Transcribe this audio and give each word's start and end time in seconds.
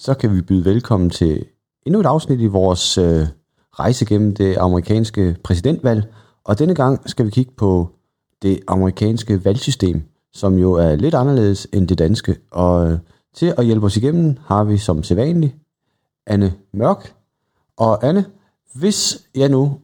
så 0.00 0.14
kan 0.14 0.36
vi 0.36 0.40
byde 0.40 0.64
velkommen 0.64 1.10
til 1.10 1.46
endnu 1.86 2.00
et 2.00 2.06
afsnit 2.06 2.40
i 2.40 2.46
vores 2.46 2.98
øh, 2.98 3.26
rejse 3.72 4.04
gennem 4.04 4.34
det 4.34 4.56
amerikanske 4.56 5.36
præsidentvalg. 5.44 6.14
Og 6.44 6.58
denne 6.58 6.74
gang 6.74 7.10
skal 7.10 7.26
vi 7.26 7.30
kigge 7.30 7.52
på 7.56 7.88
det 8.42 8.60
amerikanske 8.68 9.44
valgsystem, 9.44 10.02
som 10.32 10.58
jo 10.58 10.72
er 10.72 10.96
lidt 10.96 11.14
anderledes 11.14 11.68
end 11.72 11.88
det 11.88 11.98
danske. 11.98 12.36
Og 12.50 12.90
øh, 12.90 12.98
til 13.34 13.54
at 13.58 13.64
hjælpe 13.64 13.86
os 13.86 13.96
igennem 13.96 14.36
har 14.44 14.64
vi 14.64 14.78
som 14.78 15.02
sædvanligt 15.02 15.56
Anne 16.26 16.54
Mørk. 16.72 17.14
Og 17.76 18.06
Anne, 18.06 18.24
hvis 18.74 19.28
jeg 19.34 19.48
nu 19.48 19.80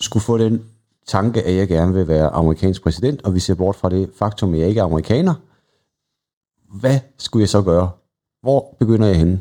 skulle 0.00 0.24
få 0.24 0.38
den 0.38 0.64
tanke, 1.06 1.42
at 1.42 1.54
jeg 1.54 1.68
gerne 1.68 1.94
vil 1.94 2.08
være 2.08 2.28
amerikansk 2.28 2.82
præsident, 2.82 3.22
og 3.22 3.34
vi 3.34 3.40
ser 3.40 3.54
bort 3.54 3.76
fra 3.76 3.88
det 3.88 4.10
faktum, 4.14 4.54
at 4.54 4.60
jeg 4.60 4.68
ikke 4.68 4.80
er 4.80 4.84
amerikaner, 4.84 5.34
hvad 6.80 6.98
skulle 7.18 7.40
jeg 7.42 7.48
så 7.48 7.62
gøre? 7.62 7.90
Hvor 8.42 8.76
begynder 8.78 9.06
jeg 9.06 9.16
henne? 9.16 9.40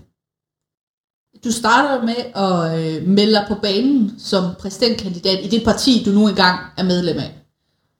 Du 1.43 1.51
starter 1.51 2.05
med 2.05 2.15
at 2.35 2.79
øh, 2.79 3.07
melde 3.07 3.31
dig 3.31 3.45
på 3.47 3.55
banen 3.61 4.19
som 4.19 4.43
præsidentkandidat 4.59 5.39
i 5.45 5.47
det 5.47 5.63
parti, 5.63 6.03
du 6.05 6.09
nu 6.09 6.27
engang 6.27 6.59
er 6.77 6.83
medlem 6.83 7.17
af. 7.17 7.33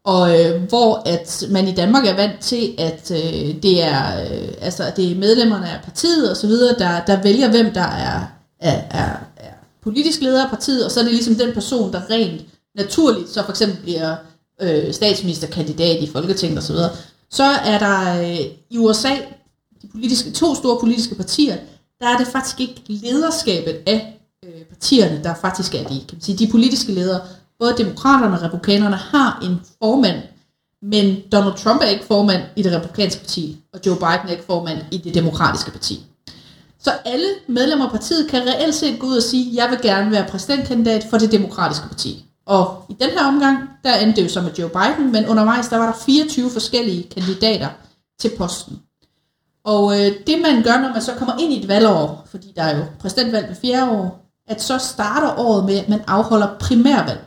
Og 0.04 0.40
øh, 0.40 0.64
hvor 0.70 1.02
at 1.06 1.44
man 1.52 1.68
i 1.68 1.76
Danmark 1.76 2.06
er 2.06 2.16
vant 2.16 2.42
til, 2.42 2.76
at 2.78 3.12
øh, 3.12 3.64
det 3.64 3.84
er 3.84 4.22
øh, 4.22 4.54
altså 4.62 4.92
det 4.96 5.12
er 5.12 5.16
medlemmerne 5.16 5.70
af 5.70 5.84
partiet 5.84 6.32
og 6.32 6.38
så 6.38 6.48
videre, 6.48 6.80
der, 6.80 7.06
der 7.06 7.24
vælger 7.24 7.52
hvem 7.52 7.74
der 7.74 7.82
er, 7.82 8.22
er, 8.60 8.82
er, 8.92 9.18
er 9.38 9.54
politisk 9.84 10.22
leder 10.22 10.44
af 10.44 10.50
partiet, 10.50 10.86
og 10.86 10.92
så 10.92 11.00
er 11.00 11.04
det 11.04 11.14
ligesom 11.14 11.36
den 11.36 11.54
person, 11.54 11.94
der 11.94 12.10
rent 12.10 12.42
naturligt 12.76 13.30
så 13.30 13.44
for 13.44 13.52
eksempel 13.52 13.82
bliver 13.82 14.16
øh, 14.62 14.94
statsministerkandidat 14.94 16.04
i 16.04 16.12
Folketinget 16.12 16.58
osv., 16.58 16.76
så, 16.76 16.90
så 17.30 17.44
er 17.44 17.80
der 17.80 18.22
øh, 18.22 18.46
i 18.70 18.78
USA 18.78 19.16
de 19.82 19.88
politiske, 19.88 20.32
to 20.32 20.56
store 20.56 20.80
politiske 20.80 21.16
partier, 21.16 21.58
der 22.00 22.08
er 22.08 22.18
det 22.18 22.28
faktisk 22.28 22.60
ikke 22.60 22.82
lederskabet 22.88 23.82
af 23.88 24.20
øh, 24.46 24.62
partierne, 24.70 25.24
der 25.24 25.34
faktisk 25.42 25.76
er 25.76 25.84
de, 25.84 25.88
kan 25.88 26.14
man 26.14 26.22
sige, 26.22 26.38
de 26.38 26.52
politiske 26.52 26.92
ledere. 26.92 27.22
Både 27.60 27.76
demokraterne 27.78 28.38
og 28.38 28.44
republikanerne 28.44 28.96
har 28.96 29.40
en 29.44 29.60
formand, 29.80 30.22
men 30.82 31.18
Donald 31.32 31.58
Trump 31.58 31.82
er 31.82 31.86
ikke 31.86 32.06
formand 32.06 32.44
i 32.56 32.64
det 32.64 32.74
republikanske 32.74 33.22
parti, 33.22 33.58
og 33.74 33.80
Joe 33.86 33.96
Biden 33.96 34.28
er 34.28 34.32
ikke 34.32 34.44
formand 34.44 34.80
i 34.92 34.98
det 34.98 35.14
demokratiske 35.14 35.72
parti. 35.72 36.06
Så 36.80 36.92
alle 37.06 37.28
medlemmer 37.48 37.86
af 37.86 37.92
partiet 37.92 38.30
kan 38.30 38.42
reelt 38.48 38.76
set 38.76 39.00
gå 39.00 39.08
ud 39.08 39.18
og 39.18 39.24
sige, 39.24 39.56
jeg 39.64 39.70
vil 39.70 39.80
gerne 39.82 40.12
være 40.12 40.28
præsidentkandidat 40.30 41.08
for 41.10 41.18
det 41.18 41.32
demokratiske 41.32 41.88
parti. 41.88 42.26
Og 42.46 42.86
i 42.90 42.94
den 42.94 43.10
her 43.10 43.28
omgang, 43.28 43.58
der 43.84 43.96
endte 43.96 44.16
det 44.16 44.24
jo 44.24 44.34
så 44.34 44.42
med 44.42 44.54
Joe 44.60 44.70
Biden, 44.70 45.12
men 45.12 45.28
undervejs 45.28 45.68
der 45.68 45.78
var 45.78 45.86
der 45.86 46.00
24 46.06 46.50
forskellige 46.50 47.04
kandidater 47.04 47.70
til 48.20 48.32
posten. 48.38 48.80
Og 49.68 50.00
øh, 50.00 50.12
det 50.28 50.42
man 50.42 50.64
gør, 50.64 50.82
når 50.82 50.94
man 50.94 51.02
så 51.02 51.14
kommer 51.18 51.36
ind 51.40 51.54
i 51.54 51.60
et 51.60 51.68
valgår, 51.68 52.28
fordi 52.32 52.54
der 52.56 52.64
er 52.64 52.78
jo 52.78 52.84
præsidentvalg 53.00 53.48
ved 53.48 53.56
fjerde 53.56 53.92
år, 53.92 54.26
at 54.48 54.62
så 54.62 54.78
starter 54.78 55.40
året 55.40 55.66
med, 55.66 55.78
at 55.78 55.90
man 55.90 56.02
afholder 56.08 56.48
primærvalg. 56.60 57.20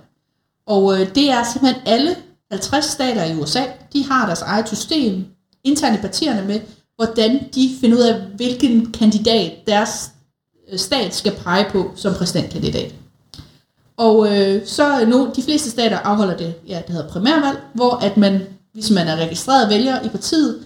Og 0.67 1.01
øh, 1.01 1.15
det 1.15 1.31
er 1.31 1.45
simpelthen 1.45 1.83
alle 1.87 2.17
50 2.51 2.85
stater 2.85 3.25
i 3.25 3.37
USA, 3.37 3.63
de 3.93 4.05
har 4.05 4.27
deres 4.27 4.43
eget 4.43 4.69
system, 4.69 5.27
internt 5.65 5.99
i 5.99 6.01
partierne 6.01 6.47
med, 6.47 6.61
hvordan 6.97 7.49
de 7.55 7.71
finder 7.81 7.97
ud 7.97 8.03
af, 8.03 8.21
hvilken 8.21 8.93
kandidat 8.93 9.53
deres 9.67 10.11
øh, 10.73 10.79
stat 10.79 11.15
skal 11.15 11.33
pege 11.33 11.67
på 11.71 11.91
som 11.97 12.15
præsidentkandidat. 12.15 12.95
Og 13.97 14.37
øh, 14.37 14.67
så 14.67 15.05
nu, 15.07 15.31
de 15.37 15.43
fleste 15.43 15.71
stater 15.71 15.99
afholder 15.99 16.37
det, 16.37 16.55
ja, 16.69 16.83
det 16.87 16.95
hedder 16.95 17.09
primærvalg, 17.09 17.59
hvor 17.75 17.95
at 17.95 18.17
man, 18.17 18.41
hvis 18.73 18.91
man 18.91 19.09
er 19.09 19.17
registreret 19.17 19.69
vælger 19.69 20.03
i 20.03 20.09
partiet, 20.09 20.65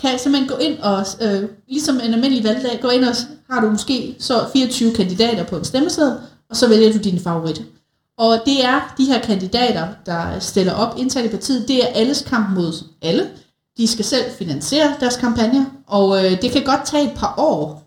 kan 0.00 0.18
simpelthen 0.18 0.48
gå 0.48 0.56
ind 0.56 0.78
og, 0.78 1.06
øh, 1.20 1.48
ligesom 1.68 1.96
en 1.96 2.14
almindelig 2.14 2.44
valgdag, 2.44 2.78
gå 2.82 2.88
ind 2.88 3.04
og 3.04 3.14
har 3.50 3.60
du 3.60 3.70
måske 3.70 4.16
så 4.18 4.48
24 4.52 4.94
kandidater 4.94 5.44
på 5.44 5.56
en 5.56 5.64
stemmeseddel, 5.64 6.16
og 6.50 6.56
så 6.56 6.68
vælger 6.68 6.92
du 6.92 6.98
din 6.98 7.20
favorit. 7.20 7.62
Og 8.18 8.40
det 8.46 8.64
er 8.64 8.94
de 8.98 9.04
her 9.04 9.20
kandidater, 9.20 9.88
der 10.06 10.38
stiller 10.38 10.72
op 10.72 10.98
internt 10.98 11.26
i 11.26 11.30
partiet, 11.30 11.68
det 11.68 11.84
er 11.84 11.86
alles 11.86 12.22
kamp 12.22 12.50
mod 12.54 12.84
alle. 13.02 13.30
De 13.76 13.86
skal 13.86 14.04
selv 14.04 14.24
finansiere 14.38 14.96
deres 15.00 15.16
kampagne, 15.16 15.66
og 15.86 16.24
øh, 16.24 16.42
det 16.42 16.50
kan 16.50 16.64
godt 16.64 16.84
tage 16.84 17.04
et 17.04 17.16
par 17.16 17.34
år 17.38 17.82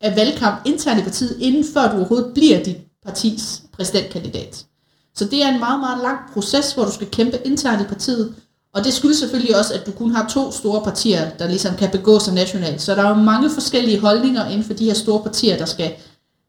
af 0.00 0.16
valgkamp 0.16 0.60
internt 0.64 1.00
i 1.00 1.02
partiet, 1.02 1.36
inden 1.40 1.64
før 1.74 1.90
du 1.90 1.96
overhovedet 1.96 2.34
bliver 2.34 2.62
dit 2.62 2.76
partis 3.04 3.62
præsidentkandidat. 3.72 4.66
Så 5.14 5.24
det 5.24 5.42
er 5.42 5.48
en 5.48 5.58
meget, 5.58 5.80
meget 5.80 6.02
lang 6.02 6.18
proces, 6.32 6.72
hvor 6.72 6.84
du 6.84 6.92
skal 6.92 7.10
kæmpe 7.10 7.38
internt 7.44 7.82
i 7.82 7.84
partiet, 7.84 8.34
og 8.76 8.84
det 8.84 8.92
skyldes 8.92 9.18
selvfølgelig 9.18 9.58
også, 9.58 9.74
at 9.74 9.86
du 9.86 9.92
kun 9.92 10.10
har 10.10 10.28
to 10.28 10.52
store 10.52 10.82
partier, 10.84 11.30
der 11.38 11.48
ligesom 11.48 11.76
kan 11.76 11.90
begå 11.90 12.18
sig 12.18 12.34
nationalt. 12.34 12.82
Så 12.82 12.94
der 12.94 13.02
er 13.02 13.08
jo 13.08 13.14
mange 13.14 13.50
forskellige 13.50 14.00
holdninger 14.00 14.48
inden 14.48 14.64
for 14.64 14.74
de 14.74 14.84
her 14.84 14.94
store 14.94 15.22
partier, 15.22 15.56
der 15.56 15.64
skal, 15.64 15.92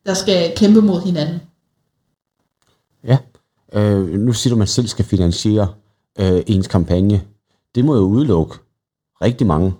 der 0.05 0.13
skal 0.13 0.53
kæmpe 0.55 0.81
mod 0.81 1.01
hinanden. 1.01 1.41
Ja, 3.03 3.17
øh, 3.73 4.09
nu 4.09 4.33
siger 4.33 4.51
du, 4.51 4.55
at 4.55 4.57
man 4.57 4.67
selv 4.67 4.87
skal 4.87 5.05
finansiere 5.05 5.67
øh, 6.19 6.43
ens 6.47 6.67
kampagne. 6.67 7.21
Det 7.75 7.85
må 7.85 7.95
jo 7.95 8.01
udelukke 8.01 8.55
rigtig 9.21 9.47
mange. 9.47 9.73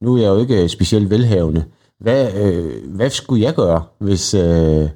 Nu 0.00 0.14
er 0.14 0.20
jeg 0.20 0.28
jo 0.28 0.40
ikke 0.40 0.62
øh, 0.62 0.68
specielt 0.68 1.10
velhavende. 1.10 1.64
Hvad, 2.00 2.34
øh, 2.34 2.94
hvad 2.94 3.10
skulle 3.10 3.42
jeg 3.42 3.54
gøre, 3.54 3.82
hvis, 3.98 4.34
øh, 4.34 4.88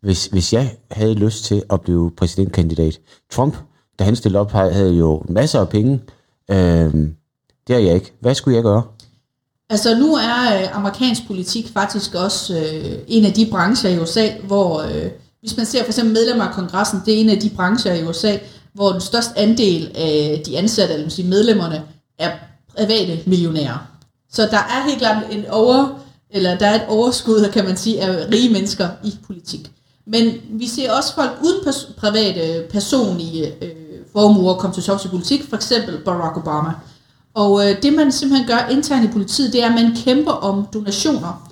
hvis, 0.00 0.26
hvis 0.26 0.52
jeg 0.52 0.76
havde 0.90 1.14
lyst 1.14 1.44
til 1.44 1.62
at 1.70 1.80
blive 1.80 2.10
præsidentkandidat? 2.16 3.00
Trump, 3.30 3.56
da 3.98 4.04
han 4.04 4.16
stillede 4.16 4.40
op, 4.40 4.50
havde 4.50 4.94
jo 4.94 5.22
masser 5.28 5.60
af 5.60 5.68
penge, 5.68 6.00
Øh, 6.50 6.92
det 7.68 7.76
er 7.76 7.78
jeg 7.78 7.94
ikke. 7.94 8.12
Hvad 8.20 8.34
skulle 8.34 8.56
jeg 8.56 8.62
gøre? 8.62 8.82
Altså 9.70 9.98
nu 9.98 10.14
er 10.14 10.60
øh, 10.60 10.76
amerikansk 10.76 11.26
politik 11.26 11.72
faktisk 11.72 12.14
også 12.14 12.58
øh, 12.58 12.98
en 13.08 13.24
af 13.24 13.32
de 13.32 13.46
brancher 13.50 13.90
i 13.90 13.98
USA, 13.98 14.28
hvor 14.46 14.80
øh, 14.82 15.10
hvis 15.40 15.56
man 15.56 15.66
ser 15.66 15.82
for 15.82 15.88
eksempel 15.88 16.14
medlemmer 16.14 16.44
af 16.44 16.54
kongressen, 16.54 17.00
det 17.06 17.14
er 17.14 17.18
en 17.18 17.28
af 17.28 17.40
de 17.40 17.50
brancher 17.50 17.94
i 17.94 18.04
USA, 18.04 18.36
hvor 18.72 18.92
den 18.92 19.00
største 19.00 19.38
andel 19.38 19.90
af 19.94 20.42
de 20.46 20.58
ansatte, 20.58 20.94
eller 20.94 21.08
sige 21.08 21.28
medlemmerne, 21.28 21.82
er 22.18 22.30
private 22.76 23.20
millionærer. 23.26 23.88
Så 24.32 24.42
der 24.42 24.58
er 24.58 24.88
helt 24.88 24.98
klart 24.98 25.24
en 25.30 25.46
over, 25.46 26.00
eller 26.30 26.58
der 26.58 26.66
er 26.66 26.74
et 26.74 26.88
overskud, 26.88 27.50
kan 27.52 27.64
man 27.64 27.76
sige, 27.76 28.02
af 28.02 28.28
rige 28.32 28.52
mennesker 28.52 28.88
i 29.04 29.14
politik. 29.26 29.70
Men 30.06 30.34
vi 30.50 30.66
ser 30.66 30.92
også 30.92 31.14
folk 31.14 31.30
uden 31.44 31.60
pers- 31.66 31.92
private 31.96 32.66
personlige 32.70 33.46
øh, 33.46 33.70
øh 33.70 33.85
formuer 34.12 34.54
kom 34.54 34.72
til 34.72 34.82
tops 34.82 35.04
i 35.04 35.08
politik, 35.08 35.48
for 35.48 35.56
eksempel 35.56 35.98
Barack 36.04 36.36
Obama. 36.36 36.70
Og 37.34 37.70
øh, 37.70 37.82
det 37.82 37.92
man 37.92 38.12
simpelthen 38.12 38.48
gør 38.48 38.68
internt 38.70 39.04
i 39.04 39.12
politiet, 39.12 39.52
det 39.52 39.62
er, 39.62 39.68
at 39.68 39.74
man 39.74 39.96
kæmper 39.96 40.32
om 40.32 40.66
donationer. 40.74 41.50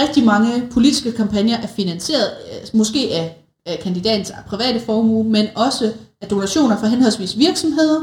Rigtig 0.00 0.24
mange 0.24 0.68
politiske 0.70 1.12
kampagner 1.12 1.56
er 1.56 1.66
finansieret, 1.66 2.30
øh, 2.52 2.78
måske 2.78 3.08
af, 3.12 3.44
af 3.66 3.78
kandidatens 3.82 4.32
private 4.46 4.80
formue, 4.80 5.24
men 5.24 5.46
også 5.56 5.92
af 6.22 6.28
donationer 6.28 6.78
fra 6.78 6.86
henholdsvis 6.86 7.38
virksomheder 7.38 8.00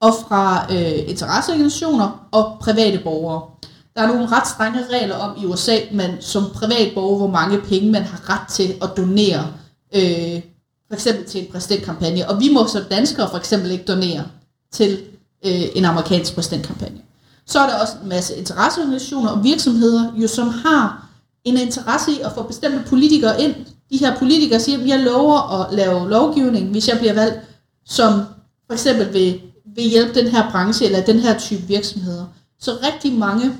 og 0.00 0.14
fra 0.28 0.66
øh, 0.70 1.10
interesseorganisationer 1.10 2.28
og 2.32 2.56
private 2.60 2.98
borgere. 3.04 3.42
Der 3.96 4.02
er 4.02 4.06
nogle 4.06 4.26
ret 4.26 4.46
strenge 4.46 4.78
regler 4.92 5.16
om 5.16 5.36
i 5.42 5.46
USA, 5.46 5.76
man 5.92 6.10
som 6.20 6.42
privat 6.54 6.92
borger, 6.94 7.16
hvor 7.16 7.30
mange 7.30 7.60
penge 7.60 7.90
man 7.90 8.02
har 8.02 8.30
ret 8.30 8.48
til 8.48 8.74
at 8.82 8.90
donere 8.96 9.46
øh, 9.94 10.42
for 10.94 11.08
eksempel 11.08 11.26
til 11.26 11.40
en 11.40 11.52
præsidentkampagne, 11.52 12.30
og 12.30 12.40
vi 12.40 12.52
må 12.52 12.66
som 12.66 12.82
danskere 12.90 13.30
for 13.30 13.38
eksempel 13.38 13.70
ikke 13.70 13.84
donere 13.84 14.24
til 14.72 14.98
øh, 15.46 15.62
en 15.74 15.84
amerikansk 15.84 16.34
præsidentkampagne. 16.34 16.98
Så 17.46 17.58
er 17.58 17.66
der 17.66 17.80
også 17.80 17.92
en 18.02 18.08
masse 18.08 18.36
interesseorganisationer 18.36 19.30
og 19.30 19.44
virksomheder, 19.44 20.12
jo, 20.16 20.28
som 20.28 20.48
har 20.48 21.08
en 21.44 21.56
interesse 21.56 22.12
i 22.12 22.20
at 22.20 22.32
få 22.34 22.42
bestemte 22.42 22.84
politikere 22.88 23.42
ind. 23.42 23.54
De 23.90 23.96
her 23.96 24.18
politikere 24.18 24.60
siger, 24.60 24.78
at 24.78 24.88
jeg 24.88 25.00
lover 25.00 25.60
at 25.60 25.74
lave 25.74 26.10
lovgivning, 26.10 26.70
hvis 26.70 26.88
jeg 26.88 26.98
bliver 26.98 27.12
valgt, 27.12 27.40
som 27.84 28.12
for 28.66 28.72
eksempel 28.72 29.12
vil, 29.12 29.40
vil 29.76 29.84
hjælpe 29.84 30.20
den 30.20 30.28
her 30.28 30.50
branche 30.50 30.86
eller 30.86 31.04
den 31.04 31.18
her 31.18 31.38
type 31.38 31.62
virksomheder. 31.62 32.24
Så 32.60 32.70
rigtig 32.82 33.12
mange 33.12 33.52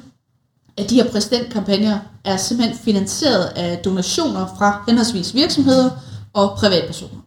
af 0.77 0.85
de 0.85 0.95
her 0.95 1.11
præsidentkampagner 1.11 1.99
er 2.25 2.37
simpelthen 2.37 2.79
finansieret 2.79 3.45
af 3.45 3.79
donationer 3.79 4.47
fra 4.59 4.85
henholdsvis 4.87 5.35
virksomheder 5.35 5.91
og 6.33 6.57
privatpersoner. 6.59 7.24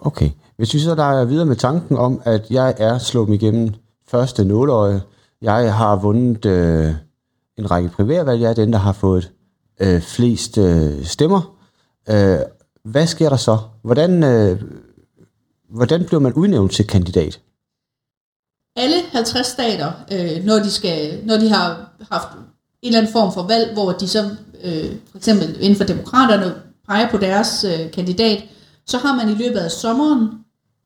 Okay. 0.00 0.30
Hvis 0.56 0.74
vi 0.74 0.78
så 0.78 0.94
der 0.94 1.24
videre 1.24 1.46
med 1.46 1.56
tanken 1.56 1.96
om, 1.96 2.22
at 2.24 2.50
jeg 2.50 2.74
er 2.78 2.98
slået 2.98 3.34
igennem 3.34 3.74
første 4.08 4.44
nåløje, 4.44 5.02
jeg 5.42 5.74
har 5.74 5.96
vundet 5.96 6.46
øh, 6.46 6.94
en 7.58 7.70
række 7.70 7.88
privatvalg, 7.88 8.40
jeg 8.40 8.50
er 8.50 8.54
den, 8.54 8.72
der 8.72 8.78
har 8.78 8.92
fået 8.92 9.30
øh, 9.80 10.00
flest 10.00 10.58
øh, 10.58 11.04
stemmer. 11.04 11.56
Øh, 12.08 12.38
hvad 12.84 13.06
sker 13.06 13.28
der 13.28 13.36
så? 13.36 13.58
Hvordan, 13.82 14.22
øh, 14.24 14.62
hvordan 15.70 16.04
bliver 16.04 16.20
man 16.20 16.32
udnævnt 16.32 16.72
til 16.72 16.86
kandidat? 16.86 17.40
Alle 18.76 18.96
50 19.12 19.46
stater, 19.46 19.92
øh, 20.12 20.44
når, 20.44 20.58
de 20.58 20.70
skal, 20.70 21.26
når 21.26 21.36
de 21.36 21.48
har 21.48 21.92
haft 22.10 22.28
en 22.82 22.88
eller 22.88 22.98
anden 22.98 23.12
form 23.12 23.32
for 23.32 23.42
valg, 23.42 23.72
hvor 23.72 23.92
de 23.92 24.08
så 24.08 24.30
øh, 24.64 24.96
for 25.10 25.18
eksempel 25.18 25.56
inden 25.60 25.76
for 25.76 25.84
demokraterne 25.84 26.54
peger 26.88 27.10
på 27.10 27.16
deres 27.16 27.64
øh, 27.64 27.90
kandidat, 27.90 28.44
så 28.88 28.98
har 28.98 29.16
man 29.16 29.28
i 29.28 29.34
løbet 29.34 29.58
af 29.58 29.70
sommeren 29.70 30.28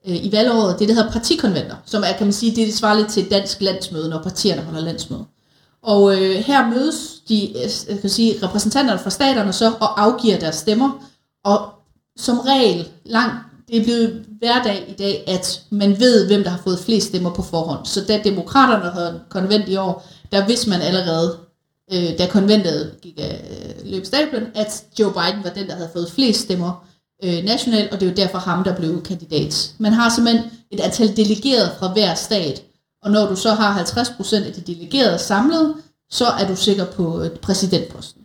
øh, 0.09 0.25
i 0.25 0.33
valgåret 0.33 0.79
det, 0.79 0.89
der 0.89 0.95
hedder 0.95 1.11
partikonventer, 1.11 1.77
som 1.85 2.03
er, 2.03 2.13
kan 2.13 2.27
man 2.27 2.33
sige, 2.33 2.57
det, 2.57 2.67
det 2.67 2.75
svarer 2.75 2.97
lidt 2.97 3.09
til 3.09 3.31
dansk 3.31 3.61
landsmøde, 3.61 4.09
når 4.09 4.23
partierne 4.23 4.63
holder 4.63 4.81
landsmøde. 4.81 5.25
Og 5.83 6.15
øh, 6.15 6.37
her 6.37 6.71
mødes 6.71 7.21
de 7.29 7.49
øh, 7.49 7.71
jeg 7.89 8.01
kan 8.01 8.11
sige, 8.11 8.47
repræsentanterne 8.47 8.99
fra 8.99 9.11
staterne 9.11 9.53
så 9.53 9.73
og 9.81 10.03
afgiver 10.03 10.39
deres 10.39 10.57
stemmer. 10.57 11.09
Og 11.45 11.69
som 12.17 12.39
regel, 12.39 12.89
langt, 13.05 13.35
det 13.69 13.81
er 13.81 13.85
blevet 13.85 14.25
hverdag 14.39 14.85
i 14.89 14.93
dag, 14.93 15.25
at 15.27 15.63
man 15.71 16.01
ved, 16.01 16.27
hvem 16.27 16.43
der 16.43 16.51
har 16.51 16.61
fået 16.65 16.79
flest 16.79 17.07
stemmer 17.07 17.35
på 17.35 17.43
forhånd. 17.43 17.87
Så 17.87 18.05
da 18.09 18.21
demokraterne 18.25 18.91
havde 18.91 19.21
konvent 19.29 19.69
i 19.69 19.77
år, 19.77 20.07
der 20.33 20.47
vidste 20.47 20.71
man 20.71 20.81
allerede, 20.81 21.37
øh, 21.93 22.19
da 22.19 22.27
konventet 22.27 22.95
gik 23.03 23.19
af 23.19 23.45
øh, 23.51 23.93
løbstablen, 23.93 24.47
at 24.55 24.85
Joe 24.99 25.13
Biden 25.13 25.45
var 25.45 25.51
den, 25.51 25.67
der 25.67 25.75
havde 25.75 25.91
fået 25.93 26.11
flest 26.11 26.41
stemmer 26.41 26.87
øh, 27.23 27.45
nationalt, 27.45 27.93
og 27.93 28.01
det 28.01 28.07
er 28.07 28.11
jo 28.11 28.17
derfor 28.17 28.39
ham, 28.39 28.65
der 28.65 28.77
blev 28.77 29.03
kandidat. 29.03 29.73
Man 29.79 29.93
har 29.93 30.09
simpelthen 30.09 30.51
et 30.71 30.81
antal 30.81 31.17
delegerede 31.17 31.71
fra 31.79 31.93
hver 31.93 32.15
stat, 32.15 32.63
og 33.03 33.11
når 33.11 33.27
du 33.29 33.37
så 33.37 33.51
har 33.51 33.79
50% 33.79 34.47
af 34.47 34.53
de 34.53 34.61
delegerede 34.61 35.19
samlet, 35.19 35.75
så 36.11 36.27
er 36.27 36.47
du 36.47 36.57
sikker 36.57 36.85
på 36.85 37.23
øh, 37.23 37.31
præsidentposten. 37.31 38.23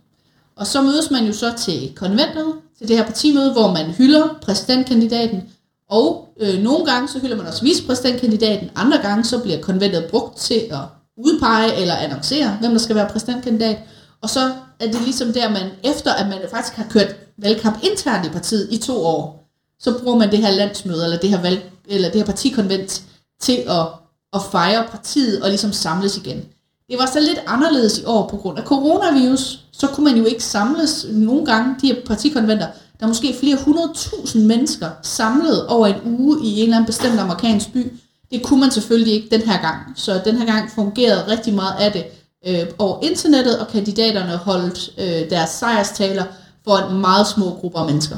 Og 0.56 0.66
så 0.66 0.82
mødes 0.82 1.10
man 1.10 1.24
jo 1.26 1.32
så 1.32 1.52
til 1.58 1.92
konventet, 1.96 2.54
til 2.78 2.88
det 2.88 2.96
her 2.96 3.04
partimøde, 3.04 3.52
hvor 3.52 3.72
man 3.72 3.86
hylder 3.90 4.38
præsidentkandidaten, 4.42 5.42
og 5.90 6.28
øh, 6.40 6.58
nogle 6.62 6.84
gange 6.84 7.08
så 7.08 7.18
hylder 7.18 7.36
man 7.36 7.46
også 7.46 7.62
vicepræsidentkandidaten, 7.62 8.70
andre 8.76 8.98
gange 8.98 9.24
så 9.24 9.38
bliver 9.38 9.60
konventet 9.60 10.04
brugt 10.10 10.36
til 10.36 10.62
at 10.70 10.80
udpege 11.16 11.74
eller 11.74 11.94
annoncere, 11.94 12.56
hvem 12.60 12.70
der 12.70 12.78
skal 12.78 12.96
være 12.96 13.08
præsidentkandidat. 13.08 13.78
Og 14.22 14.30
så 14.30 14.52
er 14.80 14.86
det 14.86 15.00
ligesom 15.00 15.32
der, 15.32 15.48
man 15.48 15.70
efter 15.84 16.12
at 16.12 16.28
man 16.28 16.38
faktisk 16.50 16.76
har 16.76 16.86
kørt 16.90 17.27
valgkamp 17.38 17.78
internt 17.82 18.26
i 18.26 18.28
partiet 18.28 18.68
i 18.70 18.78
to 18.78 19.06
år, 19.06 19.48
så 19.80 19.98
bruger 19.98 20.18
man 20.18 20.30
det 20.30 20.38
her 20.38 20.50
landsmøde, 20.50 21.04
eller 21.04 21.18
det 21.18 21.30
her, 21.30 21.42
valg, 21.42 21.70
eller 21.88 22.08
det 22.10 22.20
her 22.20 22.26
partikonvent 22.26 23.02
til 23.40 23.56
at, 23.68 23.86
at 24.32 24.40
fejre 24.50 24.84
partiet 24.90 25.42
og 25.42 25.48
ligesom 25.48 25.72
samles 25.72 26.16
igen. 26.16 26.44
Det 26.90 26.98
var 26.98 27.06
så 27.06 27.20
lidt 27.20 27.40
anderledes 27.46 27.98
i 27.98 28.04
år 28.04 28.28
på 28.28 28.36
grund 28.36 28.58
af 28.58 28.64
coronavirus. 28.64 29.60
Så 29.72 29.86
kunne 29.86 30.04
man 30.04 30.16
jo 30.16 30.24
ikke 30.24 30.44
samles 30.44 31.06
nogle 31.10 31.46
gange, 31.46 31.74
de 31.82 31.86
her 31.86 31.96
partikonventer. 32.06 32.66
Der 33.00 33.04
er 33.04 33.08
måske 33.08 33.36
flere 33.40 33.56
hundredtusind 33.64 34.44
mennesker 34.44 34.90
samlet 35.02 35.66
over 35.66 35.86
en 35.86 36.00
uge 36.04 36.44
i 36.44 36.58
en 36.58 36.62
eller 36.62 36.76
anden 36.76 36.86
bestemt 36.86 37.20
amerikansk 37.20 37.72
by. 37.72 37.92
Det 38.30 38.42
kunne 38.42 38.60
man 38.60 38.70
selvfølgelig 38.70 39.14
ikke 39.14 39.28
den 39.30 39.42
her 39.42 39.60
gang. 39.60 39.78
Så 39.96 40.20
den 40.24 40.36
her 40.36 40.46
gang 40.46 40.70
fungerede 40.74 41.28
rigtig 41.28 41.54
meget 41.54 41.74
af 41.80 41.92
det 41.92 42.04
øh, 42.46 42.66
over 42.78 43.04
internettet, 43.04 43.58
og 43.58 43.68
kandidaterne 43.68 44.36
holdt 44.36 44.90
øh, 44.98 45.30
deres 45.30 45.50
sejrstaler 45.50 46.24
for 46.64 46.76
en 46.76 47.00
meget 47.00 47.26
små 47.26 47.44
grupper 47.60 47.78
af 47.78 47.86
mennesker. 47.86 48.16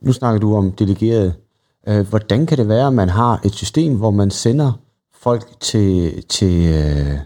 Nu 0.00 0.12
snakker 0.12 0.40
du 0.40 0.56
om 0.56 0.72
delegerede. 0.72 1.32
Øh, 1.88 2.08
hvordan 2.08 2.46
kan 2.46 2.58
det 2.58 2.68
være, 2.68 2.86
at 2.86 2.92
man 2.92 3.08
har 3.08 3.40
et 3.44 3.54
system, 3.54 3.96
hvor 3.96 4.10
man 4.10 4.30
sender 4.30 4.72
folk 5.14 5.60
til, 5.60 6.22
til, 6.28 6.66
øh, 6.66 7.18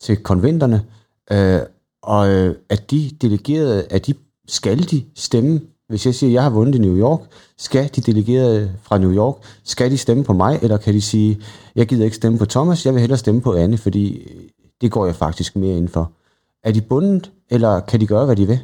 til 0.00 0.16
konventerne, 0.16 0.84
øh, 1.32 1.60
og 2.02 2.28
at 2.68 2.90
de 2.90 3.10
delegerede, 3.20 3.86
at 3.90 4.06
de 4.06 4.14
skal 4.48 4.90
de 4.90 5.04
stemme, 5.16 5.60
hvis 5.88 6.06
jeg 6.06 6.14
siger, 6.14 6.30
at 6.30 6.34
jeg 6.34 6.42
har 6.42 6.50
vundet 6.50 6.74
i 6.74 6.78
New 6.78 6.96
York, 6.96 7.20
skal 7.58 7.90
de 7.96 8.00
delegerede 8.00 8.72
fra 8.82 8.98
New 8.98 9.12
York, 9.12 9.36
skal 9.64 9.90
de 9.90 9.98
stemme 9.98 10.24
på 10.24 10.32
mig, 10.32 10.58
eller 10.62 10.76
kan 10.76 10.94
de 10.94 11.00
sige, 11.00 11.40
jeg 11.76 11.86
gider 11.86 12.04
ikke 12.04 12.16
stemme 12.16 12.38
på 12.38 12.44
Thomas, 12.44 12.86
jeg 12.86 12.94
vil 12.94 13.00
hellere 13.00 13.18
stemme 13.18 13.40
på 13.40 13.54
Anne, 13.54 13.78
fordi 13.78 14.28
det 14.80 14.90
går 14.90 15.06
jeg 15.06 15.14
faktisk 15.14 15.56
mere 15.56 15.76
ind 15.76 15.88
for. 15.88 16.12
Er 16.64 16.72
de 16.72 16.80
bundet, 16.80 17.30
eller 17.50 17.80
kan 17.80 18.00
de 18.00 18.06
gøre, 18.06 18.26
hvad 18.26 18.36
de 18.36 18.46
vil? 18.46 18.60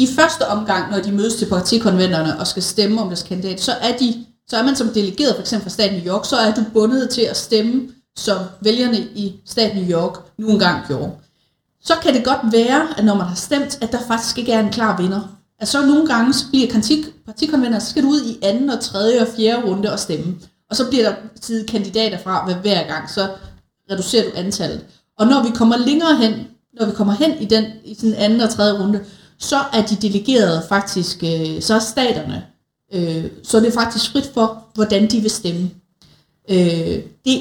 I 0.00 0.06
første 0.06 0.46
omgang, 0.48 0.90
når 0.90 1.00
de 1.00 1.12
mødes 1.12 1.34
til 1.34 1.46
partikonventerne 1.46 2.38
og 2.40 2.46
skal 2.46 2.62
stemme 2.62 3.00
om 3.00 3.06
deres 3.06 3.22
kandidat, 3.22 3.60
så 3.60 3.72
er, 3.72 3.96
de, 3.96 4.24
så 4.48 4.56
er 4.56 4.62
man 4.62 4.76
som 4.76 4.88
delegeret, 4.88 5.34
for 5.34 5.40
eksempel 5.40 5.62
fra 5.62 5.70
staten 5.70 5.98
New 5.98 6.14
York, 6.14 6.24
så 6.24 6.36
er 6.36 6.54
du 6.54 6.64
bundet 6.72 7.10
til 7.10 7.20
at 7.20 7.36
stemme, 7.36 7.88
som 8.16 8.38
vælgerne 8.60 8.98
i 8.98 9.34
staten 9.46 9.82
New 9.82 9.90
York 9.90 10.18
nu 10.38 10.48
engang 10.48 10.86
gjorde. 10.86 11.12
Så 11.82 11.94
kan 12.02 12.14
det 12.14 12.24
godt 12.24 12.52
være, 12.52 12.88
at 12.98 13.04
når 13.04 13.14
man 13.14 13.26
har 13.26 13.34
stemt, 13.34 13.78
at 13.82 13.92
der 13.92 13.98
faktisk 14.06 14.38
ikke 14.38 14.52
er 14.52 14.60
en 14.60 14.72
klar 14.72 14.96
vinder. 15.02 15.20
At 15.58 15.68
så 15.68 15.86
nogle 15.86 16.06
gange 16.06 16.32
så 16.32 16.44
bliver 16.50 16.68
partikonventer, 17.26 17.78
så 17.78 17.90
skal 17.90 18.02
du 18.02 18.08
ud 18.08 18.22
i 18.22 18.38
anden 18.42 18.70
og 18.70 18.80
tredje 18.80 19.20
og 19.20 19.28
fjerde 19.36 19.66
runde 19.66 19.92
og 19.92 19.98
stemme. 19.98 20.34
Og 20.70 20.76
så 20.76 20.88
bliver 20.88 21.04
der 21.04 21.14
tid 21.40 21.66
kandidater 21.66 22.18
fra 22.18 22.52
hver 22.62 22.86
gang, 22.86 23.10
så 23.10 23.28
reducerer 23.90 24.24
du 24.24 24.30
antallet. 24.34 24.84
Og 25.18 25.26
når 25.26 25.42
vi 25.42 25.50
kommer 25.54 25.76
længere 25.76 26.16
hen, 26.16 26.34
når 26.80 26.86
vi 26.86 26.92
kommer 26.92 27.14
hen 27.14 27.38
i 27.40 27.44
den 27.44 27.64
i 27.84 27.94
den 27.94 28.14
anden 28.14 28.40
og 28.40 28.50
tredje 28.50 28.78
runde, 28.78 29.00
så 29.40 29.56
er 29.72 29.86
de 29.86 29.96
delegerede 29.96 30.62
faktisk, 30.68 31.22
øh, 31.22 31.62
så 31.62 31.74
er 31.74 31.78
staterne, 31.78 32.46
øh, 32.92 33.24
så 33.42 33.56
er 33.56 33.60
det 33.60 33.72
faktisk 33.72 34.12
frit 34.12 34.30
for, 34.34 34.64
hvordan 34.74 35.10
de 35.10 35.20
vil 35.20 35.30
stemme. 35.30 35.70
Øh, 36.50 37.02
det 37.24 37.36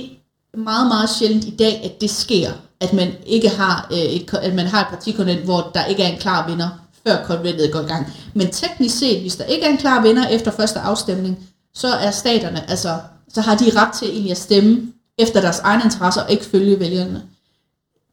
er 0.54 0.58
meget, 0.58 0.88
meget 0.88 1.10
sjældent 1.10 1.46
i 1.46 1.56
dag, 1.56 1.82
at 1.84 2.02
det 2.02 2.10
sker, 2.10 2.52
at 2.80 2.94
man 2.94 3.12
ikke 3.26 3.50
har 3.50 3.88
øh, 3.92 3.98
et, 3.98 4.34
at 4.34 4.54
man 4.56 4.66
har 4.66 4.82
et 4.82 4.88
partikonvent, 4.90 5.44
hvor 5.44 5.72
der 5.74 5.86
ikke 5.86 6.04
er 6.04 6.08
en 6.08 6.20
klar 6.20 6.48
vinder, 6.50 6.70
før 7.08 7.26
konventet 7.26 7.72
går 7.72 7.80
i 7.80 7.86
gang. 7.86 8.14
Men 8.34 8.52
teknisk 8.52 9.00
set, 9.00 9.22
hvis 9.22 9.36
der 9.36 9.44
ikke 9.44 9.66
er 9.66 9.70
en 9.70 9.78
klar 9.78 10.02
vinder 10.02 10.28
efter 10.28 10.52
første 10.52 10.80
afstemning, 10.80 11.50
så 11.74 11.88
er 11.88 12.12
staterne, 12.12 12.70
altså, 12.70 13.00
så 13.34 13.42
har 13.42 13.56
de 13.56 13.72
ret 13.76 13.94
til 13.94 14.10
egentlig 14.10 14.32
at 14.32 14.38
stemme 14.38 14.94
efter 15.18 15.42
deres 15.42 15.60
egne 15.60 15.84
interesser 15.84 16.22
og 16.22 16.32
ikke 16.32 16.46
følge 16.46 16.80
vælgerne. 16.80 17.24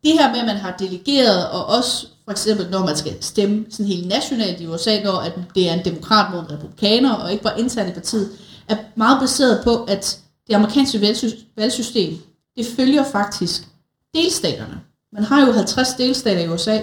Det 0.04 0.12
her 0.12 0.32
med, 0.32 0.40
at 0.40 0.46
man 0.46 0.56
har 0.56 0.76
delegeret, 0.78 1.50
og 1.50 1.66
også 1.66 2.06
for 2.26 2.30
eksempel 2.30 2.70
når 2.70 2.86
man 2.86 2.96
skal 2.96 3.16
stemme 3.20 3.66
sådan 3.70 3.86
helt 3.86 4.08
nationalt 4.08 4.60
i 4.60 4.66
USA, 4.66 5.02
når 5.04 5.18
at 5.18 5.32
det 5.54 5.68
er 5.68 5.74
en 5.74 5.84
demokrat 5.84 6.34
mod 6.34 6.40
en 6.40 6.50
republikaner, 6.50 7.12
og 7.12 7.32
ikke 7.32 7.42
bare 7.42 7.60
internt 7.60 7.90
i 7.90 7.92
partiet, 7.92 8.30
er 8.68 8.76
meget 8.94 9.20
baseret 9.20 9.60
på, 9.64 9.84
at 9.84 10.18
det 10.48 10.54
amerikanske 10.54 11.00
valgsystem, 11.56 12.18
det 12.56 12.66
følger 12.76 13.04
faktisk 13.04 13.62
delstaterne. 14.14 14.80
Man 15.12 15.24
har 15.24 15.46
jo 15.46 15.52
50 15.52 15.88
delstater 15.94 16.40
i 16.40 16.48
USA, 16.48 16.78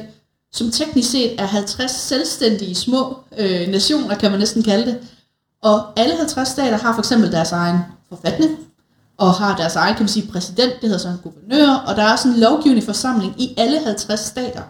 som 0.52 0.72
teknisk 0.72 1.12
set 1.12 1.42
er 1.42 1.46
50 1.46 1.92
selvstændige 1.92 2.76
små 2.76 3.18
øh, 3.38 3.68
nationer, 3.68 4.16
kan 4.16 4.32
man 4.32 4.40
næsten 4.40 4.64
kalde 4.64 4.86
det. 4.86 5.00
Og 5.62 6.00
alle 6.00 6.16
50 6.16 6.48
stater 6.48 6.78
har 6.78 6.94
for 6.94 7.02
eksempel 7.02 7.32
deres 7.32 7.52
egen 7.52 7.80
forfatning, 8.10 8.58
og 9.18 9.34
har 9.34 9.58
deres 9.58 9.76
egen, 9.76 9.96
kan 9.96 10.04
man 10.04 10.10
sige, 10.10 10.32
præsident, 10.32 10.74
det 10.74 10.90
hedder 10.90 10.98
så 10.98 11.08
en 11.08 11.18
guvernør, 11.24 11.84
og 11.88 11.96
der 11.96 12.04
er 12.04 12.16
sådan 12.16 12.32
en 12.32 12.40
lovgivende 12.40 12.82
forsamling 12.82 13.42
i 13.42 13.54
alle 13.58 13.80
50 13.80 14.20
stater, 14.20 14.62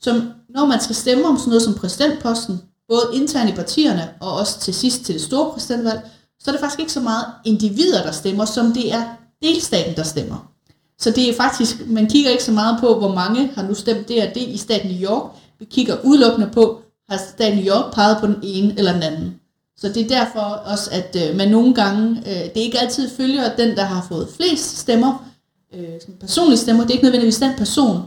som 0.00 0.32
når 0.48 0.66
man 0.66 0.80
skal 0.80 0.96
stemme 0.96 1.26
om 1.26 1.38
sådan 1.38 1.48
noget 1.48 1.62
som 1.62 1.74
præsidentposten, 1.74 2.62
både 2.88 3.02
internt 3.12 3.50
i 3.50 3.54
partierne 3.54 4.10
og 4.20 4.32
også 4.32 4.60
til 4.60 4.74
sidst 4.74 5.04
til 5.04 5.14
det 5.14 5.22
store 5.22 5.52
præsidentvalg, 5.52 6.00
så 6.40 6.50
er 6.50 6.52
det 6.52 6.60
faktisk 6.60 6.80
ikke 6.80 6.92
så 6.92 7.00
meget 7.00 7.24
individer, 7.44 8.02
der 8.02 8.12
stemmer, 8.12 8.44
som 8.44 8.72
det 8.72 8.92
er 8.92 9.04
delstaten, 9.42 9.96
der 9.96 10.02
stemmer. 10.02 10.50
Så 10.98 11.10
det 11.10 11.28
er 11.28 11.34
faktisk, 11.34 11.86
man 11.86 12.06
kigger 12.06 12.30
ikke 12.30 12.44
så 12.44 12.52
meget 12.52 12.80
på, 12.80 12.98
hvor 12.98 13.14
mange 13.14 13.50
har 13.54 13.62
nu 13.62 13.74
stemt 13.74 14.08
det 14.08 14.22
og 14.22 14.34
det 14.34 14.42
i 14.42 14.56
staten 14.56 14.90
New 14.90 15.10
York. 15.10 15.30
Vi 15.58 15.64
kigger 15.64 15.96
udelukkende 16.04 16.50
på, 16.52 16.82
har 17.10 17.18
staten 17.34 17.58
New 17.58 17.74
York 17.74 17.94
peget 17.94 18.16
på 18.20 18.26
den 18.26 18.36
ene 18.42 18.74
eller 18.78 18.92
den 18.92 19.02
anden. 19.02 19.40
Så 19.76 19.88
det 19.88 20.02
er 20.02 20.20
derfor 20.20 20.40
også, 20.40 20.90
at 20.92 21.16
øh, 21.28 21.36
man 21.36 21.48
nogle 21.48 21.74
gange, 21.74 22.18
øh, 22.26 22.44
det 22.54 22.56
ikke 22.56 22.78
altid 22.78 23.10
følger 23.10 23.56
den, 23.56 23.76
der 23.76 23.84
har 23.84 24.06
fået 24.08 24.28
flest 24.36 24.78
stemmer, 24.78 25.30
øh, 25.74 26.16
personlige 26.20 26.58
stemmer, 26.58 26.82
det 26.82 26.90
er 26.90 26.94
ikke 26.94 27.04
nødvendigvis 27.04 27.38
den 27.38 27.52
person, 27.58 28.02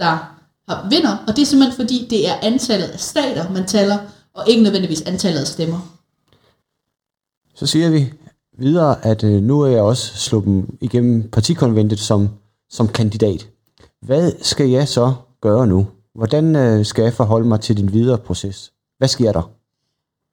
der 0.00 0.39
har 0.70 0.88
vinder, 0.90 1.16
og 1.28 1.36
det 1.36 1.42
er 1.42 1.46
simpelthen 1.46 1.76
fordi, 1.76 2.06
det 2.10 2.28
er 2.28 2.34
antallet 2.42 2.86
af 2.86 3.00
stater, 3.00 3.50
man 3.50 3.66
taler, 3.66 3.98
og 4.34 4.48
ikke 4.48 4.62
nødvendigvis 4.62 5.02
antallet 5.02 5.40
af 5.40 5.46
stemmer. 5.46 5.96
Så 7.54 7.66
siger 7.66 7.90
vi 7.90 8.12
videre, 8.58 9.04
at 9.04 9.24
øh, 9.24 9.42
nu 9.42 9.60
er 9.60 9.66
jeg 9.66 9.82
også 9.82 10.16
sluppet 10.16 10.66
igennem 10.80 11.30
partikonventet 11.30 11.98
som, 11.98 12.28
som 12.70 12.88
kandidat. 12.88 13.48
Hvad 14.02 14.32
skal 14.42 14.68
jeg 14.68 14.88
så 14.88 15.12
gøre 15.40 15.66
nu? 15.66 15.86
Hvordan 16.14 16.56
øh, 16.56 16.84
skal 16.84 17.02
jeg 17.02 17.14
forholde 17.14 17.48
mig 17.48 17.60
til 17.60 17.76
din 17.76 17.92
videre 17.92 18.18
proces? 18.18 18.72
Hvad 18.98 19.08
sker 19.08 19.32
der? 19.32 19.50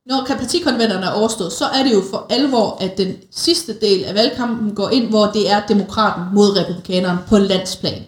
Når 0.05 0.25
partikonventerne 0.27 1.05
er 1.05 1.11
overstået, 1.11 1.51
så 1.51 1.65
er 1.65 1.83
det 1.83 1.93
jo 1.93 2.01
for 2.11 2.25
alvor, 2.29 2.77
at 2.79 2.97
den 2.97 3.15
sidste 3.31 3.79
del 3.79 4.03
af 4.03 4.15
valgkampen 4.15 4.75
går 4.75 4.89
ind, 4.89 5.09
hvor 5.09 5.25
det 5.25 5.51
er 5.51 5.61
demokraten 5.67 6.23
mod 6.35 6.57
republikaneren 6.57 7.17
på 7.27 7.37
landsplan. 7.37 8.03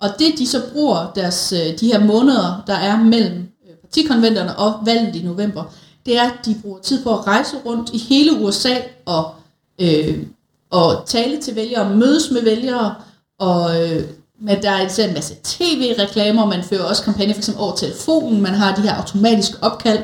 Og 0.00 0.08
det 0.18 0.38
de 0.38 0.46
så 0.46 0.62
bruger 0.72 1.12
deres, 1.14 1.52
øh, 1.52 1.80
de 1.80 1.86
her 1.86 2.04
måneder, 2.04 2.62
der 2.66 2.74
er 2.74 2.96
mellem 3.04 3.48
øh, 3.68 3.76
partikonventerne 3.76 4.58
og 4.58 4.74
valget 4.84 5.16
i 5.16 5.22
november, 5.22 5.64
det 6.06 6.18
er, 6.18 6.22
at 6.22 6.46
de 6.46 6.56
bruger 6.62 6.78
tid 6.78 7.02
på 7.02 7.14
at 7.14 7.26
rejse 7.26 7.56
rundt 7.66 7.90
i 7.90 7.98
hele 7.98 8.32
USA 8.32 8.74
og, 9.06 9.34
øh, 9.80 10.22
og 10.70 11.02
tale 11.06 11.40
til 11.40 11.56
vælgere, 11.56 11.96
mødes 11.96 12.30
med 12.30 12.42
vælgere, 12.42 12.94
og 13.38 13.82
øh, 13.82 14.04
men 14.42 14.62
der 14.62 14.70
er 14.70 15.06
en 15.08 15.14
masse 15.14 15.34
tv-reklamer, 15.44 16.46
man 16.46 16.64
fører 16.64 16.82
også 16.82 17.02
kampagne 17.02 17.34
for 17.34 17.38
eksempel 17.38 17.62
over 17.62 17.76
telefonen, 17.76 18.40
man 18.40 18.54
har 18.54 18.74
de 18.74 18.82
her 18.82 18.94
automatiske 18.94 19.56
opkald 19.62 20.02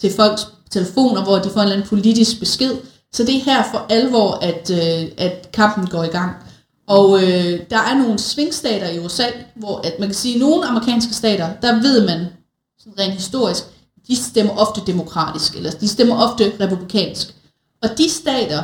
til 0.00 0.12
folks 0.12 0.48
telefoner, 0.70 1.24
hvor 1.24 1.38
de 1.38 1.50
får 1.50 1.60
en 1.60 1.64
eller 1.64 1.76
anden 1.76 1.88
politisk 1.88 2.38
besked. 2.40 2.76
Så 3.12 3.24
det 3.24 3.36
er 3.36 3.40
her 3.40 3.62
for 3.72 3.86
alvor, 3.88 4.32
at, 4.32 4.70
øh, 4.70 5.10
at 5.16 5.52
kampen 5.52 5.86
går 5.86 6.04
i 6.04 6.08
gang. 6.08 6.32
Og 6.88 7.22
øh, 7.22 7.60
der 7.70 7.78
er 7.78 7.98
nogle 7.98 8.18
svingstater 8.18 8.88
i 8.88 8.98
USA, 8.98 9.24
hvor 9.54 9.80
at 9.84 9.98
man 9.98 10.08
kan 10.08 10.14
sige, 10.14 10.34
at 10.34 10.40
nogle 10.40 10.66
amerikanske 10.66 11.14
stater, 11.14 11.48
der 11.62 11.82
ved 11.82 12.06
man 12.06 12.26
sådan 12.78 12.98
rent 12.98 13.14
historisk, 13.14 13.64
de 14.08 14.16
stemmer 14.16 14.56
ofte 14.56 14.80
demokratisk, 14.86 15.56
eller 15.56 15.70
de 15.70 15.88
stemmer 15.88 16.22
ofte 16.22 16.52
republikansk. 16.60 17.34
Og 17.82 17.88
de 17.98 18.10
stater 18.10 18.62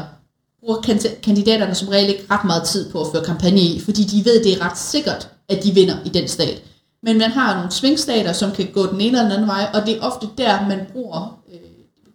bruger 0.61 0.81
kandidaterne 1.23 1.75
som 1.75 1.88
regel 1.88 2.09
ikke 2.09 2.25
ret 2.31 2.45
meget 2.45 2.62
tid 2.62 2.90
på 2.90 3.00
at 3.00 3.07
føre 3.12 3.25
kampagne 3.25 3.61
i, 3.61 3.81
fordi 3.81 4.04
de 4.04 4.25
ved, 4.25 4.45
det 4.45 4.52
er 4.52 4.71
ret 4.71 4.78
sikkert, 4.78 5.28
at 5.49 5.64
de 5.64 5.75
vinder 5.75 5.97
i 6.04 6.09
den 6.09 6.28
stat. 6.28 6.62
men 7.02 7.19
man 7.19 7.31
har 7.31 7.57
nogle 7.57 7.71
svingstater, 7.71 8.33
som 8.33 8.52
kan 8.52 8.69
gå 8.73 8.87
den 8.87 9.00
ene 9.00 9.07
eller 9.07 9.23
den 9.23 9.33
anden 9.33 9.49
vej, 9.49 9.71
og 9.75 9.87
det 9.87 9.97
er 9.97 10.00
ofte 10.00 10.28
der, 10.38 10.69
man 10.69 10.81
bruger, 10.93 11.38
øh, 11.52 11.61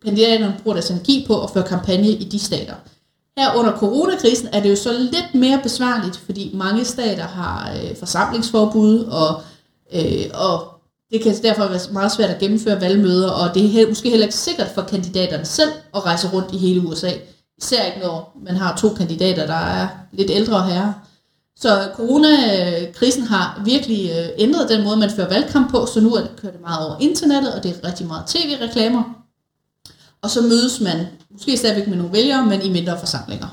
kandidaterne 0.04 0.56
bruger 0.64 0.76
deres 0.76 0.90
energi 0.90 1.24
på 1.28 1.44
at 1.44 1.50
føre 1.50 1.64
kampagne 1.64 2.08
i 2.10 2.24
de 2.24 2.40
stater. 2.40 2.74
Her 3.40 3.56
under 3.56 3.78
coronakrisen 3.78 4.50
er 4.54 4.62
det 4.62 4.70
jo 4.70 4.76
så 4.76 4.94
lidt 4.94 5.36
mere 5.36 5.60
besværligt, 5.64 6.18
fordi 6.18 6.52
mange 6.54 6.86
stater 6.86 7.24
har 7.24 7.72
øh, 7.72 7.98
forsamlingsforbud, 7.98 9.00
og, 9.00 9.42
øh, 9.94 10.26
og 10.34 10.68
det 11.12 11.24
kan 11.24 11.36
derfor 11.44 11.68
være 11.68 11.80
meget 11.92 12.12
svært 12.12 12.30
at 12.30 12.40
gennemføre 12.40 12.82
valgmøder, 12.82 13.32
og 13.32 13.56
det 13.56 13.82
er 13.82 13.88
måske 13.88 14.10
heller 14.10 14.26
ikke 14.26 14.36
sikkert 14.36 14.68
for 14.76 14.82
kandidaterne 14.82 15.46
selv 15.46 15.70
at 15.96 16.06
rejse 16.06 16.28
rundt 16.34 16.54
i 16.54 16.58
hele 16.58 16.88
USA. 16.88 17.12
Især 17.58 17.86
ikke 17.86 18.00
når 18.00 18.38
man 18.46 18.56
har 18.56 18.78
to 18.78 18.90
kandidater, 18.90 19.46
der 19.46 19.54
er 19.82 19.88
lidt 20.12 20.32
ældre 20.32 20.64
herrer. 20.64 20.94
Så 21.56 21.90
coronakrisen 21.96 23.24
har 23.24 23.62
virkelig 23.66 24.12
øh, 24.12 24.30
ændret 24.38 24.70
den 24.70 24.84
måde, 24.84 24.98
man 24.98 25.12
fører 25.12 25.30
valgkamp 25.30 25.72
på, 25.72 25.86
så 25.86 26.02
nu 26.02 26.14
er 26.14 26.22
det 26.22 26.32
kørt 26.42 26.54
det 26.54 26.62
meget 26.62 26.88
over 26.88 26.98
internettet, 27.00 27.54
og 27.54 27.64
det 27.64 27.72
er 27.72 27.88
rigtig 27.88 28.08
meget 28.08 28.26
tv-reklamer. 28.28 29.19
Og 30.22 30.30
så 30.30 30.42
mødes 30.42 30.82
man, 30.82 31.06
måske 31.32 31.58
stadigvæk 31.58 31.88
med 31.88 31.98
nogle 31.98 32.14
vælgere, 32.14 32.46
men 32.46 32.62
i 32.62 32.70
mindre 32.70 33.00
forsamlinger. 33.00 33.48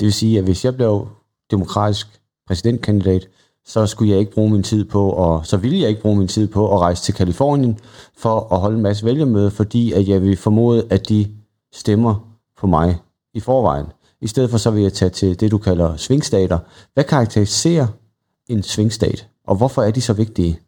Det 0.00 0.06
vil 0.06 0.12
sige, 0.12 0.38
at 0.38 0.44
hvis 0.44 0.64
jeg 0.64 0.76
blev 0.76 1.08
demokratisk 1.50 2.06
præsidentkandidat, 2.46 3.28
så 3.66 3.86
skulle 3.86 4.10
jeg 4.10 4.20
ikke 4.20 4.32
bruge 4.32 4.50
min 4.50 4.62
tid 4.62 4.84
på, 4.84 5.10
og 5.10 5.46
så 5.46 5.56
ville 5.56 5.78
jeg 5.78 5.88
ikke 5.88 6.02
bruge 6.02 6.16
min 6.16 6.28
tid 6.28 6.48
på 6.48 6.74
at 6.74 6.80
rejse 6.80 7.02
til 7.02 7.14
Kalifornien 7.14 7.78
for 8.16 8.48
at 8.52 8.60
holde 8.60 8.76
en 8.76 8.82
masse 8.82 9.04
vælgermøder, 9.04 9.50
fordi 9.50 9.92
at 9.92 10.08
jeg 10.08 10.22
vil 10.22 10.36
formode, 10.36 10.86
at 10.90 11.08
de 11.08 11.30
stemmer 11.72 12.14
på 12.58 12.66
mig 12.66 12.98
i 13.34 13.40
forvejen. 13.40 13.86
I 14.20 14.26
stedet 14.26 14.50
for 14.50 14.58
så 14.58 14.70
vil 14.70 14.82
jeg 14.82 14.92
tage 14.92 15.10
til 15.10 15.40
det, 15.40 15.50
du 15.50 15.58
kalder 15.58 15.96
svingstater. 15.96 16.58
Hvad 16.94 17.04
karakteriserer 17.04 17.86
en 18.48 18.62
svingstat, 18.62 19.26
og 19.46 19.56
hvorfor 19.56 19.82
er 19.82 19.90
de 19.90 20.00
så 20.00 20.12
vigtige? 20.12 20.60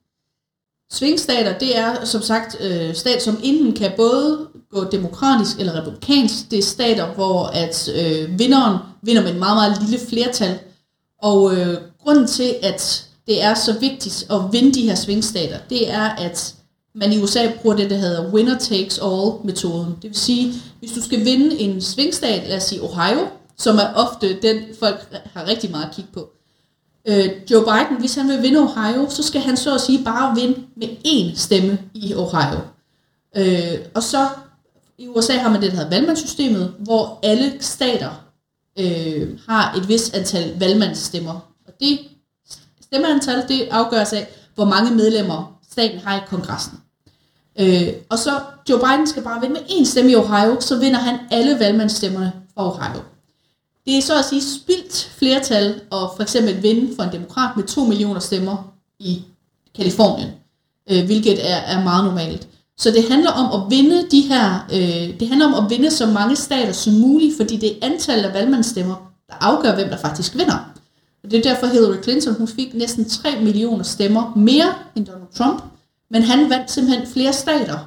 Svingstater, 0.93 1.59
det 1.59 1.79
er 1.79 2.05
som 2.05 2.23
sagt 2.23 2.57
øh, 2.61 2.95
stat, 2.95 3.23
som 3.23 3.41
inden 3.43 3.73
kan 3.73 3.93
både 3.97 4.47
gå 4.71 4.85
demokratisk 4.85 5.59
eller 5.59 5.81
republikansk. 5.81 6.51
Det 6.51 6.59
er 6.59 6.63
stater, 6.63 7.07
hvor 7.07 7.45
at 7.45 7.89
øh, 7.89 8.39
vinderen 8.39 8.79
vinder 9.03 9.23
med 9.23 9.31
en 9.31 9.39
meget, 9.39 9.57
meget 9.57 9.83
lille 9.83 10.07
flertal. 10.07 10.59
Og 11.23 11.57
øh, 11.57 11.77
grunden 12.03 12.27
til, 12.27 12.55
at 12.63 13.07
det 13.27 13.43
er 13.43 13.55
så 13.55 13.79
vigtigt 13.81 14.27
at 14.31 14.41
vinde 14.53 14.75
de 14.75 14.83
her 14.83 14.95
svingstater, 14.95 15.59
det 15.71 15.91
er, 15.91 16.09
at 16.09 16.55
man 16.95 17.13
i 17.13 17.23
USA 17.23 17.51
bruger 17.63 17.77
det, 17.77 17.91
der 17.91 17.97
hedder 17.97 18.33
winner 18.33 18.59
takes 18.59 18.99
all 18.99 19.33
metoden. 19.45 19.97
Det 20.03 20.11
vil 20.11 20.19
sige, 20.19 20.55
hvis 20.79 20.93
du 20.93 21.03
skal 21.03 21.25
vinde 21.25 21.59
en 21.59 21.81
svingstat, 21.81 22.49
lad 22.49 22.57
os 22.57 22.63
sige 22.63 22.83
Ohio, 22.83 23.27
som 23.59 23.77
er 23.77 23.95
ofte 23.95 24.41
den, 24.43 24.59
folk 24.81 25.21
har 25.35 25.49
rigtig 25.49 25.71
meget 25.71 25.85
at 25.85 25.95
kigge 25.95 26.11
på. 26.13 26.29
Øh, 27.09 27.30
Joe 27.50 27.64
Biden, 27.64 28.00
hvis 28.00 28.14
han 28.14 28.28
vil 28.28 28.42
vinde 28.42 28.61
Ohio, 28.61 29.11
så 29.11 29.23
skal 29.23 29.40
han 29.40 29.56
så 29.56 29.75
at 29.75 29.80
sige 29.80 30.04
bare 30.04 30.35
vinde 30.35 30.59
med 30.76 30.88
én 31.06 31.37
stemme 31.37 31.78
i 31.94 32.14
Ohio. 32.14 32.61
Øh, 33.37 33.78
og 33.94 34.02
så 34.02 34.28
i 34.99 35.09
USA 35.09 35.32
har 35.32 35.50
man 35.50 35.62
det, 35.62 35.71
der 35.71 35.76
hedder 35.76 35.90
valgmandssystemet, 35.90 36.75
hvor 36.78 37.18
alle 37.23 37.52
stater 37.61 38.11
øh, 38.78 39.38
har 39.49 39.75
et 39.76 39.88
vis 39.88 40.11
antal 40.11 40.59
valgmandsstemmer. 40.59 41.32
Og 41.66 41.73
det 41.80 41.99
stemmeantal, 42.82 43.44
det 43.49 43.68
afgøres 43.71 44.12
af, 44.12 44.28
hvor 44.54 44.64
mange 44.64 44.94
medlemmer 44.94 45.59
staten 45.71 45.99
har 45.99 46.16
i 46.16 46.21
kongressen. 46.26 46.78
Øh, 47.61 47.88
og 48.11 48.18
så 48.18 48.40
Joe 48.71 48.78
Biden 48.78 49.06
skal 49.06 49.23
bare 49.23 49.40
vinde 49.40 49.52
med 49.52 49.62
én 49.62 49.85
stemme 49.85 50.11
i 50.11 50.16
Ohio, 50.16 50.61
så 50.61 50.78
vinder 50.78 50.99
han 50.99 51.18
alle 51.30 51.59
valgmandsstemmerne 51.59 52.32
fra 52.54 52.68
Ohio. 52.68 53.02
Det 53.87 53.99
er 53.99 54.03
så 54.03 54.19
at 54.19 54.25
sige 54.25 54.43
spildt 54.43 55.11
flertal 55.19 55.81
og 55.91 56.12
for 56.17 56.23
eksempel 56.23 56.62
vinde 56.62 56.97
for 56.97 57.03
en 57.03 57.12
demokrat 57.12 57.57
med 57.57 57.65
2 57.65 57.85
millioner 57.85 58.21
stemmer 58.21 58.73
i 58.99 59.23
Kalifornien, 59.75 60.31
øh, 60.91 61.05
hvilket 61.05 61.51
er, 61.51 61.57
er 61.57 61.85
meget 61.85 62.05
normalt. 62.05 62.49
Så 62.79 62.91
det 62.91 63.09
handler 63.11 63.31
om 63.31 63.62
at 63.62 63.71
vinde 63.71 64.07
de 64.11 64.21
her, 64.21 64.67
øh, 64.73 65.21
det 65.21 65.29
handler 65.29 65.47
om 65.47 65.65
at 65.65 65.71
vinde 65.71 65.91
så 65.91 66.07
mange 66.07 66.37
stater 66.37 66.73
som 66.73 66.93
muligt, 66.93 67.37
fordi 67.37 67.57
det 67.57 67.71
er 67.71 67.87
antallet 67.87 68.25
af 68.25 68.35
valgmandsstemmer, 68.35 69.12
der 69.29 69.35
afgør, 69.41 69.75
hvem 69.75 69.89
der 69.89 69.97
faktisk 69.97 70.35
vinder. 70.37 70.73
Og 71.25 71.31
det 71.31 71.39
er 71.39 71.43
derfor 71.43 71.67
Hillary 71.67 72.03
Clinton, 72.03 72.35
hun 72.35 72.49
fik 72.49 72.75
næsten 72.75 73.09
3 73.09 73.41
millioner 73.41 73.85
stemmer 73.85 74.33
mere 74.37 74.75
end 74.97 75.07
Donald 75.07 75.29
Trump, 75.35 75.62
men 76.11 76.23
han 76.23 76.51
vandt 76.51 76.71
simpelthen 76.71 77.07
flere 77.07 77.33
stater, 77.33 77.79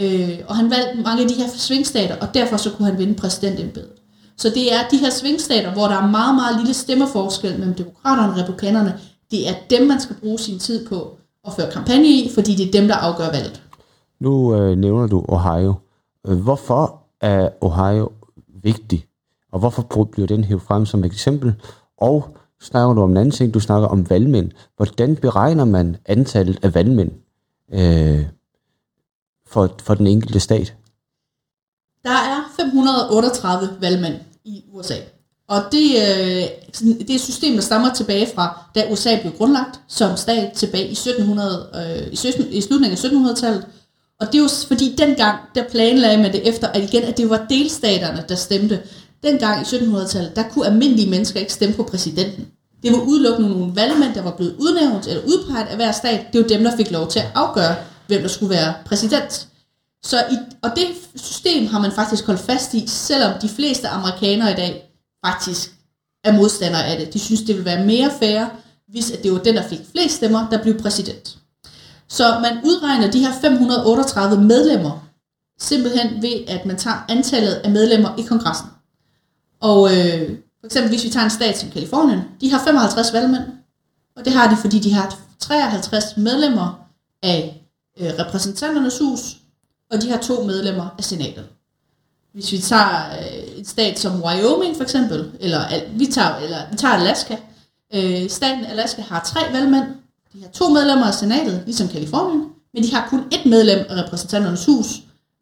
øh, 0.00 0.38
og 0.46 0.56
han 0.56 0.70
valgte 0.70 1.02
mange 1.02 1.22
af 1.22 1.28
de 1.28 1.34
her 1.34 1.48
svingstater, 1.56 2.16
og 2.16 2.34
derfor 2.34 2.56
så 2.56 2.70
kunne 2.70 2.88
han 2.88 2.98
vinde 2.98 3.14
præsidentembedet. 3.14 3.90
Så 4.36 4.48
det 4.48 4.74
er 4.74 4.88
de 4.90 4.96
her 4.96 5.10
svingstater, 5.10 5.72
hvor 5.72 5.86
der 5.88 5.94
er 5.94 6.10
meget, 6.10 6.34
meget 6.34 6.56
lille 6.58 6.74
stemmeforskel 6.74 7.58
mellem 7.58 7.74
demokraterne 7.74 8.32
og 8.32 8.38
republikanerne. 8.38 8.98
Det 9.30 9.48
er 9.48 9.54
dem, 9.70 9.86
man 9.88 10.00
skal 10.00 10.16
bruge 10.16 10.38
sin 10.38 10.58
tid 10.58 10.88
på 10.88 11.16
at 11.46 11.52
føre 11.52 11.70
kampagne 11.72 12.08
i, 12.08 12.30
fordi 12.34 12.54
det 12.54 12.68
er 12.68 12.80
dem, 12.80 12.88
der 12.88 12.94
afgør 12.94 13.30
valget. 13.30 13.62
Nu 14.20 14.54
øh, 14.54 14.78
nævner 14.78 15.06
du 15.06 15.24
Ohio. 15.28 15.74
Øh, 16.26 16.38
hvorfor 16.38 17.02
er 17.20 17.48
Ohio 17.60 18.12
vigtig? 18.62 19.06
Og 19.52 19.58
hvorfor 19.58 20.04
bliver 20.12 20.26
den 20.26 20.44
hævet 20.44 20.62
frem 20.62 20.86
som 20.86 21.04
eksempel? 21.04 21.54
Og 21.98 22.36
snakker 22.60 22.94
du 22.94 23.02
om 23.02 23.10
en 23.10 23.16
anden 23.16 23.30
ting, 23.30 23.54
du 23.54 23.60
snakker 23.60 23.88
om 23.88 24.10
valgmænd. 24.10 24.50
Hvordan 24.76 25.16
beregner 25.16 25.64
man 25.64 25.96
antallet 26.06 26.64
af 26.64 26.74
valgmænd 26.74 27.10
øh, 27.72 28.26
for, 29.46 29.70
for 29.82 29.94
den 29.94 30.06
enkelte 30.06 30.40
stat? 30.40 30.76
Der 32.04 32.10
er 32.10 32.35
538 32.56 33.70
valgmænd 33.80 34.14
i 34.44 34.62
USA. 34.72 34.94
Og 35.48 35.62
det, 35.72 35.90
øh, 35.96 36.44
det 36.98 37.10
er 37.10 37.14
et 37.14 37.20
system, 37.20 37.54
der 37.54 37.60
stammer 37.60 37.94
tilbage 37.94 38.28
fra, 38.34 38.60
da 38.74 38.84
USA 38.92 39.20
blev 39.20 39.32
grundlagt 39.32 39.80
som 39.88 40.16
stat 40.16 40.52
tilbage 40.52 40.88
i, 40.88 40.92
1700, 40.92 41.68
øh, 41.74 42.12
i, 42.12 42.16
17, 42.16 42.52
i 42.52 42.60
slutningen 42.60 42.98
af 42.98 43.04
1700-tallet. 43.04 43.66
Og 44.20 44.26
det 44.26 44.34
er 44.38 44.42
jo 44.42 44.48
fordi 44.68 44.94
dengang, 44.98 45.38
der 45.54 45.62
planlagde 45.70 46.22
man 46.22 46.32
det 46.32 46.48
efter, 46.48 46.68
at 46.68 46.82
igen, 46.82 47.02
at 47.02 47.16
det 47.16 47.30
var 47.30 47.46
delstaterne, 47.48 48.24
der 48.28 48.34
stemte. 48.34 48.80
Dengang 49.22 49.60
i 49.62 49.64
1700-tallet, 49.64 50.36
der 50.36 50.42
kunne 50.42 50.66
almindelige 50.66 51.10
mennesker 51.10 51.40
ikke 51.40 51.52
stemme 51.52 51.74
på 51.74 51.82
præsidenten. 51.82 52.46
Det 52.82 52.92
var 52.92 52.98
udelukkende 52.98 53.50
nogle 53.50 53.76
valgmænd, 53.76 54.14
der 54.14 54.22
var 54.22 54.30
blevet 54.36 54.56
udnævnt 54.58 55.06
eller 55.06 55.22
udpeget 55.22 55.66
af 55.66 55.76
hver 55.76 55.92
stat. 55.92 56.26
Det 56.32 56.42
var 56.42 56.48
dem, 56.48 56.64
der 56.64 56.76
fik 56.76 56.90
lov 56.90 57.08
til 57.08 57.18
at 57.18 57.26
afgøre, 57.34 57.74
hvem 58.06 58.20
der 58.22 58.28
skulle 58.28 58.50
være 58.50 58.74
præsident. 58.86 59.45
Så 60.06 60.24
i, 60.30 60.36
og 60.62 60.70
det 60.76 60.86
system 61.16 61.66
har 61.66 61.80
man 61.80 61.92
faktisk 61.92 62.26
holdt 62.26 62.40
fast 62.40 62.74
i, 62.74 62.86
selvom 62.86 63.32
de 63.42 63.48
fleste 63.48 63.88
amerikanere 63.88 64.52
i 64.52 64.54
dag 64.54 64.92
faktisk 65.26 65.74
er 66.24 66.32
modstandere 66.32 66.86
af 66.86 66.98
det. 66.98 67.14
De 67.14 67.18
synes, 67.18 67.40
det 67.42 67.56
vil 67.56 67.64
være 67.64 67.84
mere 67.86 68.10
fair, 68.18 68.46
hvis 68.88 69.10
at 69.10 69.22
det 69.22 69.32
var 69.32 69.38
den, 69.38 69.56
der 69.56 69.68
fik 69.68 69.80
flest 69.92 70.16
stemmer, 70.16 70.48
der 70.50 70.62
blev 70.62 70.80
præsident. 70.80 71.38
Så 72.08 72.38
man 72.42 72.58
udregner 72.64 73.10
de 73.10 73.20
her 73.20 73.32
538 73.40 74.40
medlemmer 74.40 75.08
simpelthen 75.58 76.22
ved, 76.22 76.44
at 76.48 76.66
man 76.66 76.76
tager 76.76 77.04
antallet 77.08 77.52
af 77.52 77.70
medlemmer 77.70 78.16
i 78.18 78.22
kongressen. 78.22 78.68
Og 79.60 79.96
øh, 79.96 80.38
for 80.60 80.66
eksempel 80.66 80.88
hvis 80.88 81.04
vi 81.04 81.10
tager 81.10 81.24
en 81.24 81.30
stat 81.30 81.58
som 81.58 81.70
Kalifornien, 81.70 82.20
de 82.40 82.50
har 82.50 82.64
55 82.64 83.12
valgmænd, 83.12 83.42
og 84.16 84.24
det 84.24 84.32
har 84.32 84.50
de, 84.50 84.56
fordi 84.56 84.78
de 84.78 84.92
har 84.92 85.18
53 85.40 86.16
medlemmer 86.16 86.88
af 87.22 87.62
øh, 88.00 88.10
repræsentanternes 88.18 88.98
hus, 88.98 89.36
og 89.92 90.02
de 90.02 90.10
har 90.10 90.18
to 90.18 90.42
medlemmer 90.42 90.94
af 90.98 91.04
senatet. 91.04 91.46
Hvis 92.32 92.52
vi 92.52 92.58
tager 92.58 93.18
øh, 93.18 93.60
et 93.60 93.68
stat 93.68 93.98
som 93.98 94.22
Wyoming 94.24 94.76
for 94.76 94.82
eksempel, 94.82 95.30
eller 95.40 95.60
vi 95.92 96.06
tager, 96.06 96.36
eller, 96.36 96.58
vi 96.70 96.76
tager 96.76 96.94
Alaska, 96.94 97.36
øh, 97.94 98.30
staten 98.30 98.64
Alaska 98.64 99.02
har 99.02 99.22
tre 99.24 99.40
valgmænd, 99.52 99.84
de 100.32 100.42
har 100.42 100.48
to 100.48 100.68
medlemmer 100.68 101.06
af 101.06 101.14
senatet, 101.14 101.62
ligesom 101.64 101.88
Kalifornien, 101.88 102.44
men 102.74 102.82
de 102.82 102.94
har 102.94 103.08
kun 103.10 103.24
et 103.32 103.46
medlem 103.46 103.86
af 103.88 104.04
repræsentanternes 104.04 104.66
hus, 104.66 104.86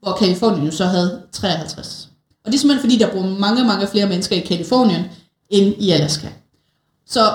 hvor 0.02 0.12
Kalifornien 0.12 0.64
jo 0.64 0.70
så 0.70 0.84
havde 0.84 1.22
53. 1.32 2.08
Og 2.44 2.52
det 2.52 2.54
er 2.54 2.60
simpelthen 2.60 2.90
fordi, 2.90 2.98
der 2.98 3.12
bor 3.12 3.22
mange, 3.22 3.64
mange 3.64 3.86
flere 3.86 4.06
mennesker 4.06 4.36
i 4.36 4.40
Kalifornien 4.40 5.04
end 5.50 5.74
i 5.78 5.90
Alaska. 5.90 6.28
Så 7.06 7.32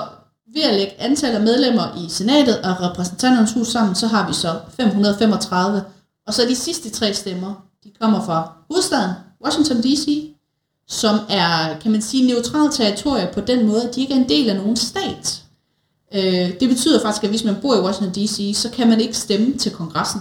ved 0.54 0.62
at 0.62 0.74
lægge 0.74 1.00
antallet 1.00 1.38
af 1.38 1.44
medlemmer 1.44 2.04
i 2.04 2.08
senatet 2.08 2.58
og 2.58 2.80
repræsentanternes 2.80 3.52
hus 3.52 3.68
sammen, 3.68 3.94
så 3.94 4.06
har 4.06 4.28
vi 4.28 4.34
så 4.34 4.60
535 4.76 5.84
og 6.26 6.34
så 6.34 6.42
de 6.48 6.56
sidste 6.56 6.90
tre 6.90 7.14
stemmer, 7.14 7.54
de 7.84 7.90
kommer 8.00 8.24
fra 8.24 8.52
hovedstaden, 8.70 9.12
Washington 9.44 9.82
D.C., 9.82 10.34
som 10.88 11.18
er, 11.28 11.78
kan 11.78 11.92
man 11.92 12.02
sige, 12.02 12.26
neutralt 12.26 12.74
territorie 12.74 13.30
på 13.34 13.40
den 13.40 13.66
måde, 13.66 13.88
at 13.88 13.94
de 13.94 14.00
ikke 14.00 14.14
er 14.14 14.18
en 14.18 14.28
del 14.28 14.50
af 14.50 14.56
nogen 14.56 14.76
stat. 14.76 15.42
Øh, 16.14 16.60
det 16.60 16.68
betyder 16.68 17.02
faktisk, 17.02 17.24
at 17.24 17.30
hvis 17.30 17.44
man 17.44 17.56
bor 17.62 17.76
i 17.76 17.80
Washington 17.80 18.24
D.C., 18.24 18.56
så 18.56 18.70
kan 18.70 18.88
man 18.88 19.00
ikke 19.00 19.16
stemme 19.16 19.58
til 19.58 19.72
kongressen. 19.72 20.20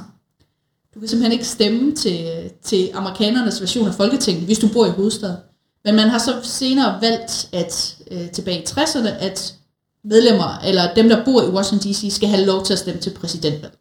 Du 0.93 0.99
kan 0.99 1.09
simpelthen 1.09 1.31
ikke 1.31 1.47
stemme 1.47 1.95
til, 1.95 2.51
til 2.63 2.89
amerikanernes 2.93 3.61
version 3.61 3.87
af 3.87 3.93
Folketinget, 3.93 4.45
hvis 4.45 4.59
du 4.59 4.67
bor 4.73 4.85
i 4.85 4.89
hovedstaden. 4.89 5.37
Men 5.85 5.95
man 5.95 6.09
har 6.09 6.17
så 6.17 6.39
senere 6.43 7.01
valgt, 7.01 7.49
at 7.53 7.97
øh, 8.11 8.31
tilbage 8.31 8.61
i 8.61 8.65
60'erne, 8.65 9.07
at 9.07 9.55
medlemmer, 10.03 10.59
eller 10.65 10.93
dem, 10.93 11.09
der 11.09 11.25
bor 11.25 11.41
i 11.41 11.49
Washington 11.49 11.91
D.C., 11.91 12.15
skal 12.15 12.29
have 12.29 12.45
lov 12.45 12.65
til 12.65 12.73
at 12.73 12.79
stemme 12.79 13.01
til 13.01 13.09
præsidentvalg. 13.09 13.78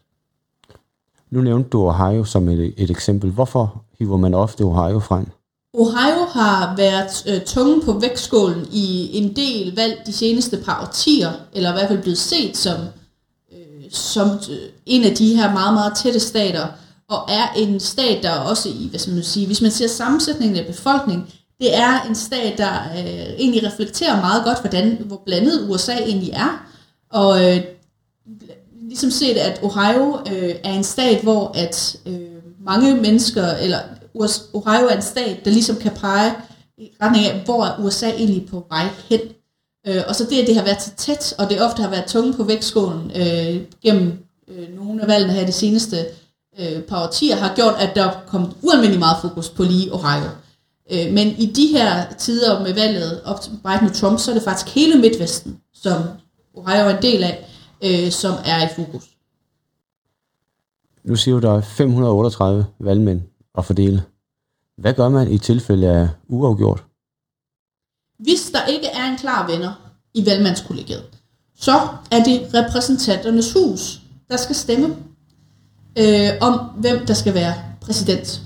Nu 1.31 1.41
nævnte 1.41 1.71
du 1.71 1.89
Ohio 1.89 2.25
som 2.25 2.49
et, 2.49 2.75
et 2.77 2.91
eksempel. 2.91 3.31
Hvorfor 3.31 3.85
hiver 3.99 4.17
man 4.17 4.35
ofte 4.35 4.63
Ohio 4.63 5.01
frem? 5.01 5.27
Ohio 5.75 6.25
har 6.31 6.77
været 6.77 7.25
øh, 7.29 7.41
tunge 7.41 7.83
på 7.85 7.93
vægtskålen 7.93 8.67
i 8.73 9.11
en 9.19 9.37
del 9.37 9.77
valg 9.77 10.03
de 10.07 10.13
seneste 10.13 10.57
par 10.57 10.83
årtier, 10.83 11.33
eller 11.53 11.71
i 11.71 11.73
hvert 11.73 11.89
fald 11.89 12.03
blevet 12.03 12.19
set 12.19 12.57
som 12.57 12.77
øh, 13.53 13.91
som 13.91 14.29
øh, 14.29 14.69
en 14.87 15.05
af 15.05 15.15
de 15.15 15.37
her 15.37 15.53
meget, 15.53 15.75
meget 15.75 15.97
tætte 15.97 16.21
stater, 16.21 16.67
og 17.09 17.29
er 17.29 17.53
en 17.57 17.81
stat, 17.81 18.23
der 18.23 18.31
også 18.31 18.69
i, 18.69 18.87
hvad 18.91 19.01
skal 19.01 19.15
man 19.15 19.23
sige, 19.23 19.47
hvis 19.47 19.63
man 19.63 19.71
ser 19.71 19.89
sammensætningen 19.89 20.59
af 20.59 20.67
befolkningen, 20.67 21.27
det 21.61 21.77
er 21.77 22.01
en 22.09 22.15
stat, 22.15 22.59
der 22.59 22.73
øh, 22.99 23.35
egentlig 23.39 23.67
reflekterer 23.67 24.21
meget 24.21 24.45
godt, 24.45 24.61
hvordan, 24.61 25.03
hvor 25.07 25.23
blandet 25.27 25.71
USA 25.71 25.93
egentlig 25.93 26.31
er. 26.31 26.67
Og 27.11 27.45
øh, 27.45 27.61
ligesom 28.88 29.11
set, 29.11 29.37
at 29.37 29.61
Ohio 29.62 30.18
øh, 30.33 30.54
er 30.64 30.73
en 30.73 30.85
stat, 30.85 31.23
hvor 31.23 31.52
at 31.54 31.97
øh, 32.07 32.21
mange 32.64 32.95
mennesker, 32.95 33.47
eller 33.47 33.78
Ohio 34.52 34.87
er 34.87 34.97
en 34.97 35.02
stat, 35.02 35.45
der 35.45 35.50
ligesom 35.50 35.76
kan 35.76 35.92
pege 35.92 36.33
i 36.78 36.90
retning 37.02 37.26
af, 37.26 37.42
hvor 37.45 37.64
er 37.64 37.78
USA 37.85 38.11
egentlig 38.11 38.47
på 38.50 38.66
vej 38.68 38.85
hen. 39.09 39.21
Øh, 39.87 40.02
og 40.09 40.14
så 40.14 40.25
det, 40.25 40.40
at 40.40 40.47
det 40.47 40.57
har 40.57 40.64
været 40.64 40.83
så 40.83 40.90
tæt, 40.97 41.35
og 41.38 41.50
det 41.50 41.62
ofte 41.62 41.83
har 41.83 41.90
været 41.90 42.07
tunge 42.07 42.33
på 42.33 42.45
vægtskålen 42.45 43.11
øh, 43.16 43.62
gennem 43.83 44.12
øh, 44.49 44.76
nogle 44.76 45.02
af 45.02 45.09
valgene 45.09 45.33
her 45.33 45.47
de 45.47 45.52
seneste 45.52 45.97
øh, 46.59 46.83
par 46.83 47.07
årtier, 47.07 47.37
har 47.37 47.54
gjort, 47.54 47.75
at 47.78 47.95
der 47.95 48.04
er 48.04 48.23
kommet 48.26 48.50
ualmindelig 48.62 48.99
meget 48.99 49.16
fokus 49.21 49.49
på 49.49 49.62
lige 49.62 49.95
Ohio. 49.95 50.28
Øh, 50.92 51.12
men 51.12 51.28
i 51.28 51.47
de 51.47 51.66
her 51.66 52.12
tider 52.18 52.62
med 52.62 52.75
valget 52.75 53.21
op 53.25 53.40
til 53.40 53.50
Biden 53.50 53.88
og 53.88 53.95
Trump, 53.95 54.18
så 54.18 54.30
er 54.30 54.35
det 54.35 54.42
faktisk 54.42 54.75
hele 54.75 54.99
Midtvesten, 54.99 55.59
som 55.75 56.02
Ohio 56.54 56.87
er 56.87 56.97
en 56.97 57.02
del 57.02 57.25
af, 57.25 57.48
øh, 57.85 58.11
som 58.11 58.35
er 58.45 58.65
i 58.65 58.69
fokus. 58.77 59.05
Nu 61.05 61.17
siger 61.17 61.35
du, 61.35 61.47
der 61.47 61.57
er 61.57 61.61
538 61.61 62.67
valgmænd 62.79 63.21
at 63.59 63.65
fordele. 63.65 64.03
Hvad 64.77 64.95
gør 64.95 65.09
man 65.09 65.33
i 65.33 65.39
tilfælde 65.39 65.89
af 65.89 66.09
uafgjort? 66.29 66.85
Hvis 68.19 68.51
der 68.53 68.67
ikke 68.67 68.87
er 68.87 69.05
en 69.11 69.19
klar 69.19 69.47
vinder 69.47 69.73
i 70.15 70.27
valgmandskollegiet, 70.27 71.05
så 71.57 71.89
er 72.11 72.25
det 72.25 72.55
repræsentanternes 72.55 73.53
hus, 73.53 74.01
der 74.31 74.37
skal 74.37 74.55
stemme 74.55 74.97
øh, 75.99 76.31
om, 76.41 76.55
hvem 76.59 77.07
der 77.07 77.15
skal 77.15 77.35
være 77.35 77.55
præsident. 77.81 78.43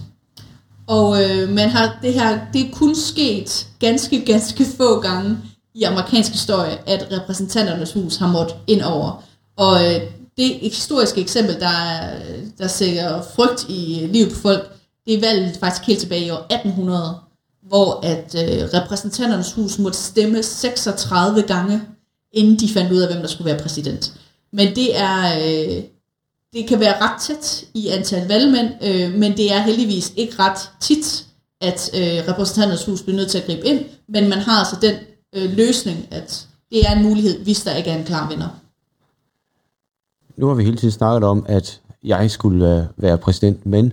Og 0.87 1.23
øh, 1.25 1.49
man 1.49 1.69
har 1.69 1.99
det 2.03 2.15
her, 2.15 2.41
det 2.53 2.61
er 2.61 2.73
kun 2.73 2.95
sket 2.95 3.69
ganske, 3.79 4.25
ganske 4.25 4.65
få 4.77 5.01
gange 5.01 5.39
i 5.75 5.83
amerikansk 5.83 6.33
historie, 6.33 6.79
at 6.89 7.09
repræsentanternes 7.13 7.93
hus 7.93 8.17
har 8.17 8.27
måttet 8.27 8.57
ind 8.67 8.83
over. 8.83 9.25
Og 9.57 9.95
øh, 9.95 10.01
det 10.37 10.55
historiske 10.55 11.21
eksempel, 11.21 11.61
der, 11.61 11.73
der 12.59 12.67
sætter 12.67 13.23
frygt 13.35 13.67
i 13.69 14.09
livet 14.13 14.33
på 14.33 14.39
folk, 14.39 14.73
det 15.07 15.15
er 15.15 15.21
valget 15.21 15.57
faktisk 15.61 15.87
helt 15.87 16.01
tilbage 16.01 16.27
i 16.27 16.31
år 16.31 16.47
1800, 16.51 17.15
hvor 17.69 18.01
at 18.03 18.35
øh, 18.35 18.69
repræsentanternes 18.81 19.53
hus 19.53 19.79
måtte 19.79 19.99
stemme 19.99 20.43
36 20.43 21.43
gange, 21.43 21.83
inden 22.33 22.59
de 22.59 22.69
fandt 22.69 22.93
ud 22.93 23.01
af, 23.01 23.13
hvem 23.13 23.21
der 23.21 23.29
skulle 23.29 23.53
være 23.53 23.63
præsident. 23.63 24.13
Men 24.53 24.75
det 24.77 24.99
er, 24.99 25.39
øh, 25.39 25.83
det 26.53 26.69
kan 26.69 26.81
være 26.81 27.01
ret 27.01 27.21
tæt 27.21 27.65
i 27.75 27.89
antal 27.89 28.29
valgmænd, 28.29 28.69
øh, 28.83 29.15
men 29.15 29.37
det 29.37 29.53
er 29.53 29.59
heldigvis 29.59 30.13
ikke 30.17 30.35
ret 30.39 30.71
tit, 30.81 31.25
at 31.61 31.91
øh, 31.95 32.29
repræsentanternes 32.29 32.85
hus 32.85 33.03
bliver 33.03 33.17
nødt 33.17 33.31
til 33.31 33.39
at 33.39 33.47
gribe 33.47 33.67
ind, 33.67 33.81
men 34.09 34.29
man 34.29 34.39
har 34.39 34.59
altså 34.59 34.77
den 34.83 34.95
øh, 35.35 35.51
løsning, 35.51 35.99
at 36.11 36.49
det 36.71 36.87
er 36.87 36.97
en 36.97 37.03
mulighed, 37.03 37.45
hvis 37.45 37.63
der 37.63 37.75
ikke 37.75 37.91
er 37.91 37.99
en 37.99 38.05
klar 38.05 38.29
vinder. 38.29 38.49
Nu 40.37 40.47
har 40.47 40.55
vi 40.55 40.65
hele 40.65 40.77
tiden 40.77 40.93
snakket 40.93 41.29
om, 41.29 41.45
at 41.49 41.81
jeg 42.05 42.31
skulle 42.31 42.79
øh, 42.79 42.85
være 42.97 43.19
præsident, 43.19 43.67
men 43.67 43.93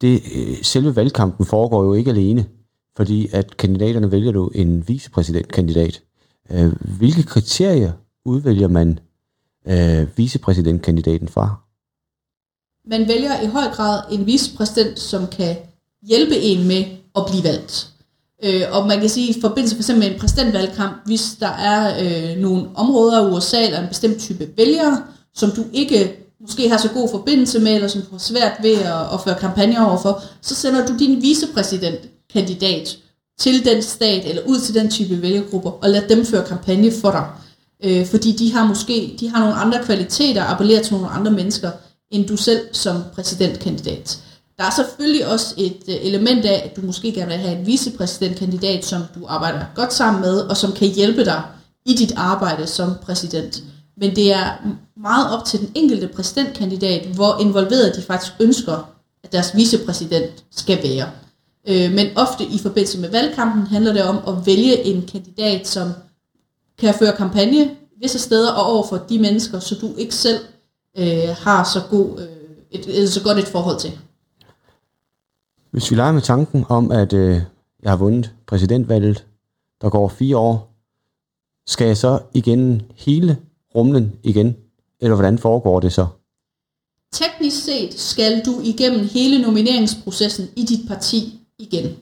det, 0.00 0.22
øh, 0.34 0.62
selve 0.62 0.96
valgkampen 0.96 1.46
foregår 1.46 1.84
jo 1.84 1.94
ikke 1.94 2.10
alene, 2.10 2.46
fordi 2.96 3.28
at 3.32 3.56
kandidaterne 3.56 4.12
vælger 4.12 4.32
du 4.32 4.48
en 4.48 4.88
vicepræsidentkandidat. 4.88 6.02
Øh, 6.50 6.72
hvilke 6.98 7.22
kriterier 7.22 7.92
udvælger 8.24 8.68
man 8.68 8.98
øh, 9.66 10.18
vicepræsidentkandidaten 10.18 11.28
fra? 11.28 11.54
Man 12.84 13.08
vælger 13.08 13.40
i 13.40 13.46
høj 13.46 13.64
grad 13.72 14.02
en 14.10 14.26
vicepræsident, 14.26 14.98
som 14.98 15.26
kan 15.26 15.56
hjælpe 16.02 16.36
en 16.36 16.68
med 16.68 16.84
at 17.16 17.22
blive 17.30 17.44
valgt. 17.44 17.91
Øh, 18.44 18.62
og 18.70 18.86
man 18.86 19.00
kan 19.00 19.08
sige, 19.08 19.28
i 19.28 19.40
forbindelse 19.40 19.76
for 19.76 19.82
eksempel 19.82 20.04
med 20.04 20.14
en 20.14 20.20
præsidentvalgkamp, 20.20 20.96
hvis 21.06 21.36
der 21.40 21.48
er 21.48 22.04
øh, 22.04 22.38
nogle 22.38 22.64
områder 22.74 23.28
i 23.28 23.30
USA, 23.30 23.64
eller 23.64 23.80
en 23.80 23.88
bestemt 23.88 24.18
type 24.18 24.48
vælgere, 24.56 25.02
som 25.34 25.50
du 25.50 25.64
ikke 25.72 26.16
måske 26.40 26.68
har 26.68 26.76
så 26.76 26.88
god 26.88 27.08
forbindelse 27.10 27.58
med, 27.58 27.74
eller 27.74 27.88
som 27.88 28.02
du 28.02 28.10
har 28.10 28.18
svært 28.18 28.52
ved 28.62 28.74
at, 28.74 29.14
at 29.14 29.20
føre 29.24 29.38
kampagne 29.40 29.86
overfor, 29.86 30.22
så 30.40 30.54
sender 30.54 30.86
du 30.86 30.98
din 30.98 31.22
vicepræsidentkandidat 31.22 32.98
til 33.38 33.64
den 33.64 33.82
stat, 33.82 34.26
eller 34.26 34.42
ud 34.46 34.60
til 34.60 34.74
den 34.74 34.90
type 34.90 35.22
vælgergrupper, 35.22 35.70
og 35.70 35.90
lad 35.90 36.08
dem 36.08 36.26
føre 36.26 36.44
kampagne 36.44 36.92
for 36.92 37.10
dig. 37.10 37.26
Øh, 37.84 38.06
fordi 38.06 38.32
de 38.32 38.52
har 38.52 38.66
måske 38.66 39.16
de 39.20 39.28
har 39.28 39.40
nogle 39.40 39.54
andre 39.54 39.84
kvaliteter, 39.84 40.44
appellerer 40.44 40.82
til 40.82 40.94
nogle 40.94 41.08
andre 41.08 41.30
mennesker, 41.32 41.70
end 42.10 42.28
du 42.28 42.36
selv 42.36 42.60
som 42.72 43.02
præsidentkandidat. 43.14 44.18
Der 44.62 44.68
er 44.68 44.72
selvfølgelig 44.72 45.26
også 45.26 45.54
et 45.56 45.82
øh, 45.88 45.94
element 46.00 46.44
af, 46.44 46.62
at 46.64 46.76
du 46.76 46.80
måske 46.80 47.12
gerne 47.12 47.30
vil 47.30 47.38
have 47.38 47.58
en 47.58 47.66
vicepræsidentkandidat, 47.66 48.84
som 48.84 49.02
du 49.14 49.26
arbejder 49.26 49.64
godt 49.74 49.92
sammen 49.92 50.20
med, 50.20 50.40
og 50.40 50.56
som 50.56 50.72
kan 50.72 50.88
hjælpe 50.88 51.24
dig 51.24 51.42
i 51.86 51.94
dit 51.94 52.12
arbejde 52.16 52.66
som 52.66 52.94
præsident. 53.02 53.62
Men 53.96 54.16
det 54.16 54.32
er 54.32 54.46
meget 54.96 55.38
op 55.38 55.44
til 55.44 55.60
den 55.60 55.70
enkelte 55.74 56.08
præsidentkandidat, 56.08 57.06
hvor 57.06 57.38
involveret 57.40 57.96
de 57.96 58.02
faktisk 58.02 58.32
ønsker, 58.40 58.90
at 59.24 59.32
deres 59.32 59.56
vicepræsident 59.56 60.44
skal 60.50 60.78
være. 60.82 61.10
Øh, 61.68 61.92
men 61.92 62.06
ofte 62.16 62.44
i 62.44 62.58
forbindelse 62.58 62.98
med 62.98 63.10
valgkampen 63.10 63.66
handler 63.66 63.92
det 63.92 64.02
om 64.02 64.18
at 64.28 64.46
vælge 64.46 64.84
en 64.84 65.08
kandidat, 65.12 65.68
som 65.68 65.92
kan 66.78 66.94
føre 66.94 67.16
kampagne 67.16 67.70
visse 68.02 68.18
steder 68.18 68.52
og 68.52 68.72
over 68.72 68.86
for 68.88 68.96
de 68.96 69.18
mennesker, 69.18 69.58
så 69.58 69.74
du 69.74 69.94
ikke 69.96 70.14
selv 70.14 70.40
øh, 70.98 71.36
har 71.38 71.64
så, 71.64 71.80
god, 71.90 72.20
øh, 72.20 72.26
et, 72.70 73.02
et, 73.02 73.12
så 73.12 73.22
godt 73.22 73.38
et 73.38 73.48
forhold 73.48 73.78
til. 73.78 73.98
Hvis 75.72 75.90
vi 75.90 75.96
leger 75.96 76.12
med 76.12 76.22
tanken 76.22 76.64
om, 76.68 76.90
at 76.90 77.12
øh, 77.12 77.40
jeg 77.82 77.90
har 77.90 77.96
vundet 77.96 78.32
præsidentvalget, 78.46 79.26
der 79.80 79.90
går 79.90 80.08
fire 80.08 80.36
år, 80.36 80.74
skal 81.66 81.86
jeg 81.86 81.96
så 81.96 82.20
igen 82.34 82.82
hele 82.94 83.38
rumlen 83.74 84.12
igen? 84.22 84.56
Eller 85.00 85.14
hvordan 85.14 85.38
foregår 85.38 85.80
det 85.80 85.92
så? 85.92 86.06
Teknisk 87.12 87.64
set 87.64 88.00
skal 88.00 88.44
du 88.46 88.60
igennem 88.64 89.08
hele 89.12 89.42
nomineringsprocessen 89.42 90.48
i 90.56 90.64
dit 90.64 90.88
parti 90.88 91.40
igen. 91.58 91.96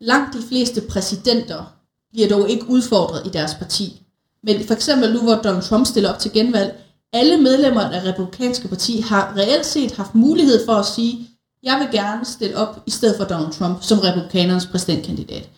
Langt 0.00 0.34
de 0.36 0.42
fleste 0.48 0.80
præsidenter 0.88 1.74
bliver 2.12 2.28
dog 2.28 2.50
ikke 2.50 2.68
udfordret 2.68 3.26
i 3.26 3.30
deres 3.30 3.54
parti. 3.54 4.02
Men 4.42 4.64
for 4.64 4.74
eksempel 4.74 5.12
nu, 5.12 5.22
hvor 5.22 5.34
Donald 5.34 5.62
Trump 5.62 5.86
stiller 5.86 6.12
op 6.12 6.18
til 6.18 6.32
genvalg, 6.32 6.80
alle 7.12 7.36
medlemmer 7.36 7.80
af 7.80 7.90
det 7.90 8.12
republikanske 8.12 8.68
parti 8.68 9.00
har 9.00 9.36
reelt 9.36 9.66
set 9.66 9.92
haft 9.92 10.14
mulighed 10.14 10.66
for 10.66 10.72
at 10.72 10.86
sige, 10.86 11.28
jeg 11.66 11.78
vil 11.80 12.00
gerne 12.00 12.24
stille 12.24 12.56
op 12.56 12.82
i 12.86 12.90
stedet 12.90 13.16
for 13.16 13.24
Donald 13.24 13.52
Trump 13.52 13.82
som 13.82 13.98
republikanernes 13.98 14.66
præsidentkandidat. 14.66 15.48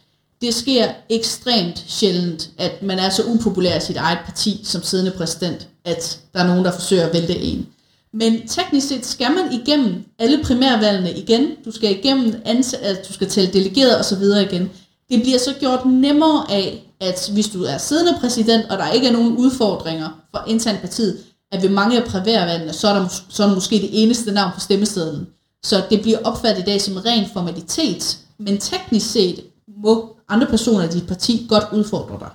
Det 0.40 0.54
sker 0.54 0.88
ekstremt 1.08 1.84
sjældent, 1.86 2.50
at 2.58 2.82
man 2.82 2.98
er 2.98 3.10
så 3.10 3.22
upopulær 3.26 3.76
i 3.76 3.80
sit 3.80 3.96
eget 3.96 4.18
parti 4.24 4.60
som 4.64 4.82
siddende 4.82 5.12
præsident, 5.16 5.68
at 5.84 6.20
der 6.34 6.40
er 6.40 6.46
nogen, 6.46 6.64
der 6.64 6.72
forsøger 6.72 7.06
at 7.06 7.14
vælte 7.14 7.38
en. 7.38 7.66
Men 8.12 8.48
teknisk 8.48 8.88
set 8.88 9.06
skal 9.06 9.30
man 9.30 9.52
igennem 9.52 10.04
alle 10.18 10.42
primærvalgene 10.44 11.12
igen. 11.12 11.48
Du 11.64 11.70
skal 11.70 11.90
igennem, 11.90 12.34
at 12.82 13.08
du 13.08 13.12
skal 13.12 13.28
tælle 13.28 13.52
delegeret 13.52 14.00
osv. 14.00 14.22
igen. 14.22 14.70
Det 15.10 15.22
bliver 15.22 15.38
så 15.38 15.54
gjort 15.60 15.86
nemmere 15.86 16.50
af, 16.50 16.92
at 17.00 17.30
hvis 17.32 17.48
du 17.48 17.62
er 17.62 17.78
siddende 17.78 18.18
præsident, 18.20 18.70
og 18.70 18.78
der 18.78 18.90
ikke 18.90 19.06
er 19.06 19.12
nogen 19.12 19.36
udfordringer 19.36 20.08
for 20.30 20.44
internt 20.46 20.80
partiet, 20.80 21.18
at 21.52 21.62
ved 21.62 21.68
mange 21.68 22.02
af 22.02 22.08
primærvalgene, 22.08 22.72
så 22.72 22.88
er, 22.88 22.94
der, 22.94 23.08
så 23.28 23.42
er 23.42 23.46
der 23.46 23.54
måske 23.54 23.76
det 23.76 24.02
eneste 24.02 24.32
navn 24.32 24.50
på 24.54 24.60
stemmesedlen. 24.60 25.26
Så 25.62 25.86
det 25.90 26.02
bliver 26.02 26.18
opfattet 26.24 26.62
i 26.62 26.64
dag 26.64 26.80
som 26.80 26.94
en 26.96 27.04
ren 27.04 27.26
formalitet, 27.32 28.18
men 28.38 28.58
teknisk 28.58 29.12
set 29.12 29.44
må 29.76 30.16
andre 30.28 30.46
personer 30.46 30.84
i 30.84 30.88
dit 30.88 31.06
parti 31.08 31.46
godt 31.48 31.64
udfordre 31.72 32.18
dig. 32.18 32.30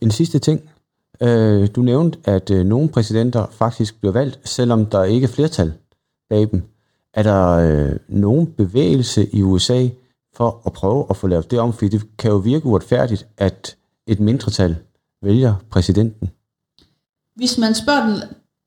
En 0.00 0.10
sidste 0.10 0.38
ting. 0.38 0.70
Øh, 1.22 1.68
du 1.76 1.82
nævnte, 1.82 2.18
at 2.24 2.50
øh, 2.50 2.66
nogle 2.66 2.88
præsidenter 2.88 3.46
faktisk 3.50 4.00
bliver 4.00 4.12
valgt, 4.12 4.48
selvom 4.48 4.86
der 4.86 5.04
ikke 5.04 5.24
er 5.24 5.28
flertal 5.28 5.72
bag 6.30 6.50
dem. 6.50 6.62
Er 7.14 7.22
der 7.22 7.48
øh, 7.48 7.96
nogen 8.08 8.46
bevægelse 8.46 9.34
i 9.34 9.42
USA 9.42 9.88
for 10.36 10.62
at 10.66 10.72
prøve 10.72 11.06
at 11.10 11.16
få 11.16 11.26
lavet 11.26 11.50
det 11.50 11.58
om? 11.60 11.72
Fordi 11.72 11.88
det 11.88 12.16
kan 12.18 12.30
jo 12.30 12.36
virke 12.36 12.66
uretfærdigt, 12.66 13.26
at 13.36 13.76
et 14.06 14.20
mindretal 14.20 14.76
vælger 15.22 15.54
præsidenten. 15.70 16.30
Hvis 17.36 17.58
man 17.58 17.74
spørger 17.74 18.06
den, 18.06 18.22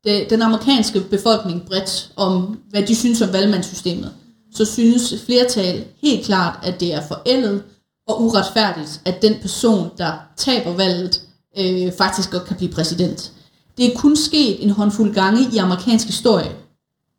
den 0.06 0.42
amerikanske 0.42 1.00
befolkning 1.00 1.66
bredt 1.66 2.12
om, 2.16 2.60
hvad 2.70 2.84
de 2.84 2.96
synes 2.96 3.22
om 3.22 3.34
valgmandssystemet, 3.34 4.14
så 4.56 4.66
synes 4.66 5.14
flertal 5.26 5.84
helt 6.02 6.26
klart, 6.26 6.60
at 6.64 6.80
det 6.80 6.94
er 6.94 7.02
forældet 7.08 7.64
og 8.08 8.24
uretfærdigt, 8.24 9.02
at 9.06 9.22
den 9.22 9.36
person, 9.42 9.90
der 9.98 10.12
taber 10.38 10.74
valget, 10.74 11.22
øh, 11.58 11.92
faktisk 11.98 12.32
godt 12.32 12.46
kan 12.46 12.58
blive 12.58 12.72
præsident. 12.72 13.32
Det 13.78 13.86
er 13.86 13.98
kun 13.98 14.16
sket 14.16 14.64
en 14.64 14.70
håndfuld 14.70 15.14
gange 15.14 15.48
i 15.54 15.58
amerikansk 15.58 16.06
historie, 16.06 16.52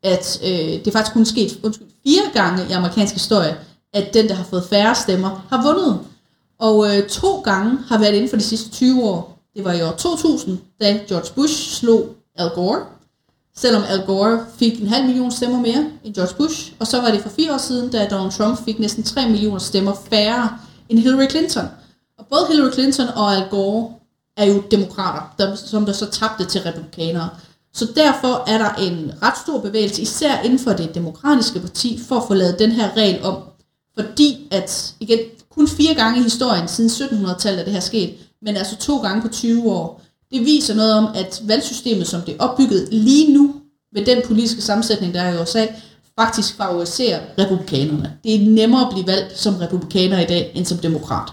at 0.02 0.40
øh, 0.42 0.48
det 0.50 0.86
er 0.86 0.92
faktisk 0.92 1.14
kun 1.14 1.24
sket 1.24 1.58
undskyld, 1.62 1.88
fire 2.06 2.22
gange 2.32 2.66
i 2.70 2.72
amerikansk 2.72 3.14
historie, 3.14 3.56
at 3.92 4.14
den, 4.14 4.28
der 4.28 4.34
har 4.34 4.44
fået 4.44 4.64
færre 4.64 4.94
stemmer, 4.94 5.46
har 5.48 5.62
vundet. 5.62 6.00
Og 6.58 6.96
øh, 6.96 7.08
to 7.08 7.40
gange 7.40 7.78
har 7.88 7.98
været 7.98 8.14
inden 8.14 8.30
for 8.30 8.36
de 8.36 8.42
sidste 8.42 8.70
20 8.70 9.04
år. 9.04 9.38
Det 9.56 9.64
var 9.64 9.72
i 9.72 9.82
år 9.82 9.92
2000, 9.92 10.58
da 10.80 11.00
George 11.08 11.34
Bush 11.34 11.70
slog 11.70 12.14
Al 12.38 12.50
Gore, 12.54 12.84
selvom 13.56 13.82
Al 13.88 14.06
Gore 14.06 14.46
fik 14.58 14.80
en 14.80 14.88
halv 14.88 15.06
million 15.06 15.30
stemmer 15.30 15.60
mere 15.60 15.90
end 16.04 16.14
George 16.14 16.34
Bush, 16.36 16.72
og 16.78 16.86
så 16.86 17.00
var 17.00 17.10
det 17.10 17.20
for 17.20 17.28
fire 17.28 17.54
år 17.54 17.58
siden, 17.58 17.90
da 17.90 18.08
Donald 18.10 18.32
Trump 18.32 18.64
fik 18.64 18.78
næsten 18.78 19.02
3 19.02 19.28
millioner 19.28 19.58
stemmer 19.58 19.94
færre 20.10 20.58
end 20.88 20.98
Hillary 20.98 21.30
Clinton. 21.30 21.64
Og 22.18 22.26
både 22.30 22.46
Hillary 22.48 22.72
Clinton 22.72 23.08
og 23.08 23.34
Al 23.34 23.48
Gore 23.50 23.92
er 24.36 24.44
jo 24.44 24.62
demokrater, 24.70 25.34
der, 25.38 25.54
som 25.54 25.86
der 25.86 25.92
så 25.92 26.10
tabte 26.10 26.44
til 26.44 26.60
republikanere. 26.60 27.28
Så 27.72 27.86
derfor 27.96 28.44
er 28.46 28.58
der 28.58 28.74
en 28.74 29.12
ret 29.22 29.38
stor 29.44 29.60
bevægelse, 29.60 30.02
især 30.02 30.40
inden 30.40 30.58
for 30.58 30.72
det 30.72 30.94
demokratiske 30.94 31.60
parti, 31.60 32.00
for 32.08 32.16
at 32.16 32.22
få 32.26 32.34
lavet 32.34 32.58
den 32.58 32.70
her 32.72 32.96
regel 32.96 33.24
om. 33.24 33.42
Fordi 33.94 34.48
at, 34.50 34.94
igen, 35.00 35.18
kun 35.54 35.68
fire 35.68 35.94
gange 35.94 36.20
i 36.20 36.22
historien 36.22 36.68
siden 36.68 36.90
1700-tallet 36.90 37.60
er 37.60 37.64
det 37.64 37.72
her 37.72 37.80
sket, 37.80 38.14
men 38.42 38.56
altså 38.56 38.76
to 38.76 38.98
gange 38.98 39.22
på 39.22 39.28
20 39.28 39.72
år. 39.72 40.00
Det 40.34 40.44
viser 40.44 40.74
noget 40.74 40.94
om, 40.94 41.08
at 41.14 41.42
valgsystemet, 41.44 42.06
som 42.06 42.20
det 42.20 42.34
er 42.34 42.44
opbygget 42.44 42.88
lige 42.92 43.32
nu, 43.32 43.54
med 43.92 44.04
den 44.04 44.22
politiske 44.26 44.62
sammensætning, 44.62 45.14
der 45.14 45.22
er 45.22 45.38
i 45.38 45.42
USA, 45.42 45.66
faktisk 46.18 46.56
favoriserer 46.56 47.20
republikanerne. 47.38 48.12
Det 48.24 48.34
er 48.34 48.50
nemmere 48.50 48.80
at 48.80 48.88
blive 48.92 49.06
valgt 49.06 49.38
som 49.38 49.54
republikaner 49.54 50.20
i 50.20 50.24
dag, 50.24 50.52
end 50.54 50.64
som 50.64 50.78
demokrat. 50.78 51.32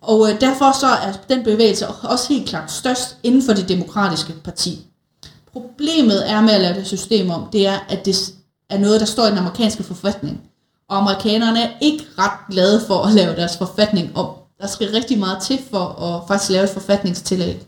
Og 0.00 0.30
øh, 0.30 0.40
derfor 0.40 0.80
så 0.80 0.86
er 0.86 1.12
den 1.28 1.44
bevægelse 1.44 1.88
også 1.88 2.32
helt 2.32 2.48
klart 2.48 2.72
størst 2.72 3.16
inden 3.22 3.42
for 3.42 3.52
det 3.52 3.68
demokratiske 3.68 4.32
parti. 4.44 4.86
Problemet 5.52 6.30
er 6.30 6.40
med 6.40 6.50
at 6.50 6.60
lave 6.60 6.74
det 6.74 6.86
system 6.86 7.30
om, 7.30 7.48
det 7.52 7.66
er, 7.66 7.78
at 7.88 8.04
det 8.04 8.32
er 8.70 8.78
noget, 8.78 9.00
der 9.00 9.06
står 9.06 9.26
i 9.26 9.30
den 9.30 9.38
amerikanske 9.38 9.82
forfatning. 9.82 10.40
Og 10.88 10.96
amerikanerne 10.96 11.62
er 11.62 11.70
ikke 11.80 12.04
ret 12.18 12.50
glade 12.50 12.80
for 12.86 13.02
at 13.02 13.14
lave 13.14 13.36
deres 13.36 13.56
forfatning 13.56 14.16
om. 14.16 14.28
Der 14.60 14.66
skal 14.66 14.90
rigtig 14.90 15.18
meget 15.18 15.42
til 15.42 15.58
for 15.70 16.02
at 16.02 16.28
faktisk 16.28 16.50
lave 16.50 16.64
et 16.64 16.70
forfatningstillæg. 16.70 17.66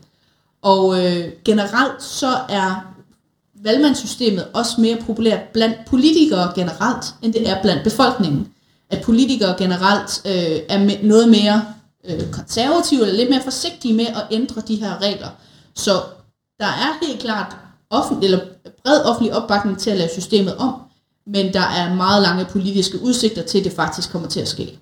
Og 0.61 1.05
øh, 1.05 1.31
generelt 1.45 2.03
så 2.03 2.37
er 2.49 2.93
valgmandssystemet 3.63 4.47
også 4.53 4.81
mere 4.81 4.97
populært 5.05 5.39
blandt 5.53 5.77
politikere 5.87 6.51
generelt, 6.55 7.05
end 7.21 7.33
det 7.33 7.49
er 7.49 7.61
blandt 7.61 7.83
befolkningen. 7.83 8.53
At 8.89 9.03
politikere 9.03 9.55
generelt 9.57 10.21
øh, 10.25 10.59
er 10.69 11.03
noget 11.03 11.29
mere 11.29 11.65
øh, 12.05 12.31
konservative, 12.31 13.01
eller 13.01 13.15
lidt 13.15 13.29
mere 13.29 13.43
forsigtige 13.43 13.93
med 13.93 14.05
at 14.05 14.27
ændre 14.31 14.61
de 14.61 14.75
her 14.75 15.01
regler. 15.01 15.29
Så 15.75 15.91
der 16.59 16.65
er 16.65 17.05
helt 17.05 17.21
klart 17.21 17.55
offentlig, 17.89 18.25
eller 18.25 18.45
bred 18.83 19.03
offentlig 19.05 19.35
opbakning 19.35 19.79
til 19.79 19.89
at 19.89 19.97
lave 19.97 20.09
systemet 20.09 20.57
om, 20.57 20.81
men 21.27 21.53
der 21.53 21.61
er 21.61 21.95
meget 21.95 22.21
lange 22.21 22.45
politiske 22.45 23.01
udsigter 23.01 23.43
til, 23.43 23.57
at 23.57 23.63
det 23.63 23.73
faktisk 23.73 24.11
kommer 24.11 24.27
til 24.27 24.39
at 24.39 24.47
ske. 24.47 24.79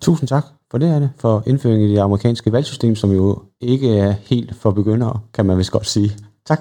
Tusind 0.00 0.28
tak 0.28 0.53
for 0.70 0.78
det, 0.78 0.94
Anne, 0.94 1.12
for 1.18 1.42
indføringen 1.46 1.88
i 1.88 1.92
det 1.92 1.98
amerikanske 1.98 2.52
valgsystem, 2.52 2.96
som 2.96 3.12
jo 3.12 3.42
ikke 3.60 3.98
er 3.98 4.10
helt 4.12 4.56
for 4.56 4.70
begyndere, 4.70 5.20
kan 5.34 5.46
man 5.46 5.58
vist 5.58 5.72
godt 5.72 5.86
sige. 5.86 6.10
Tak. 6.46 6.60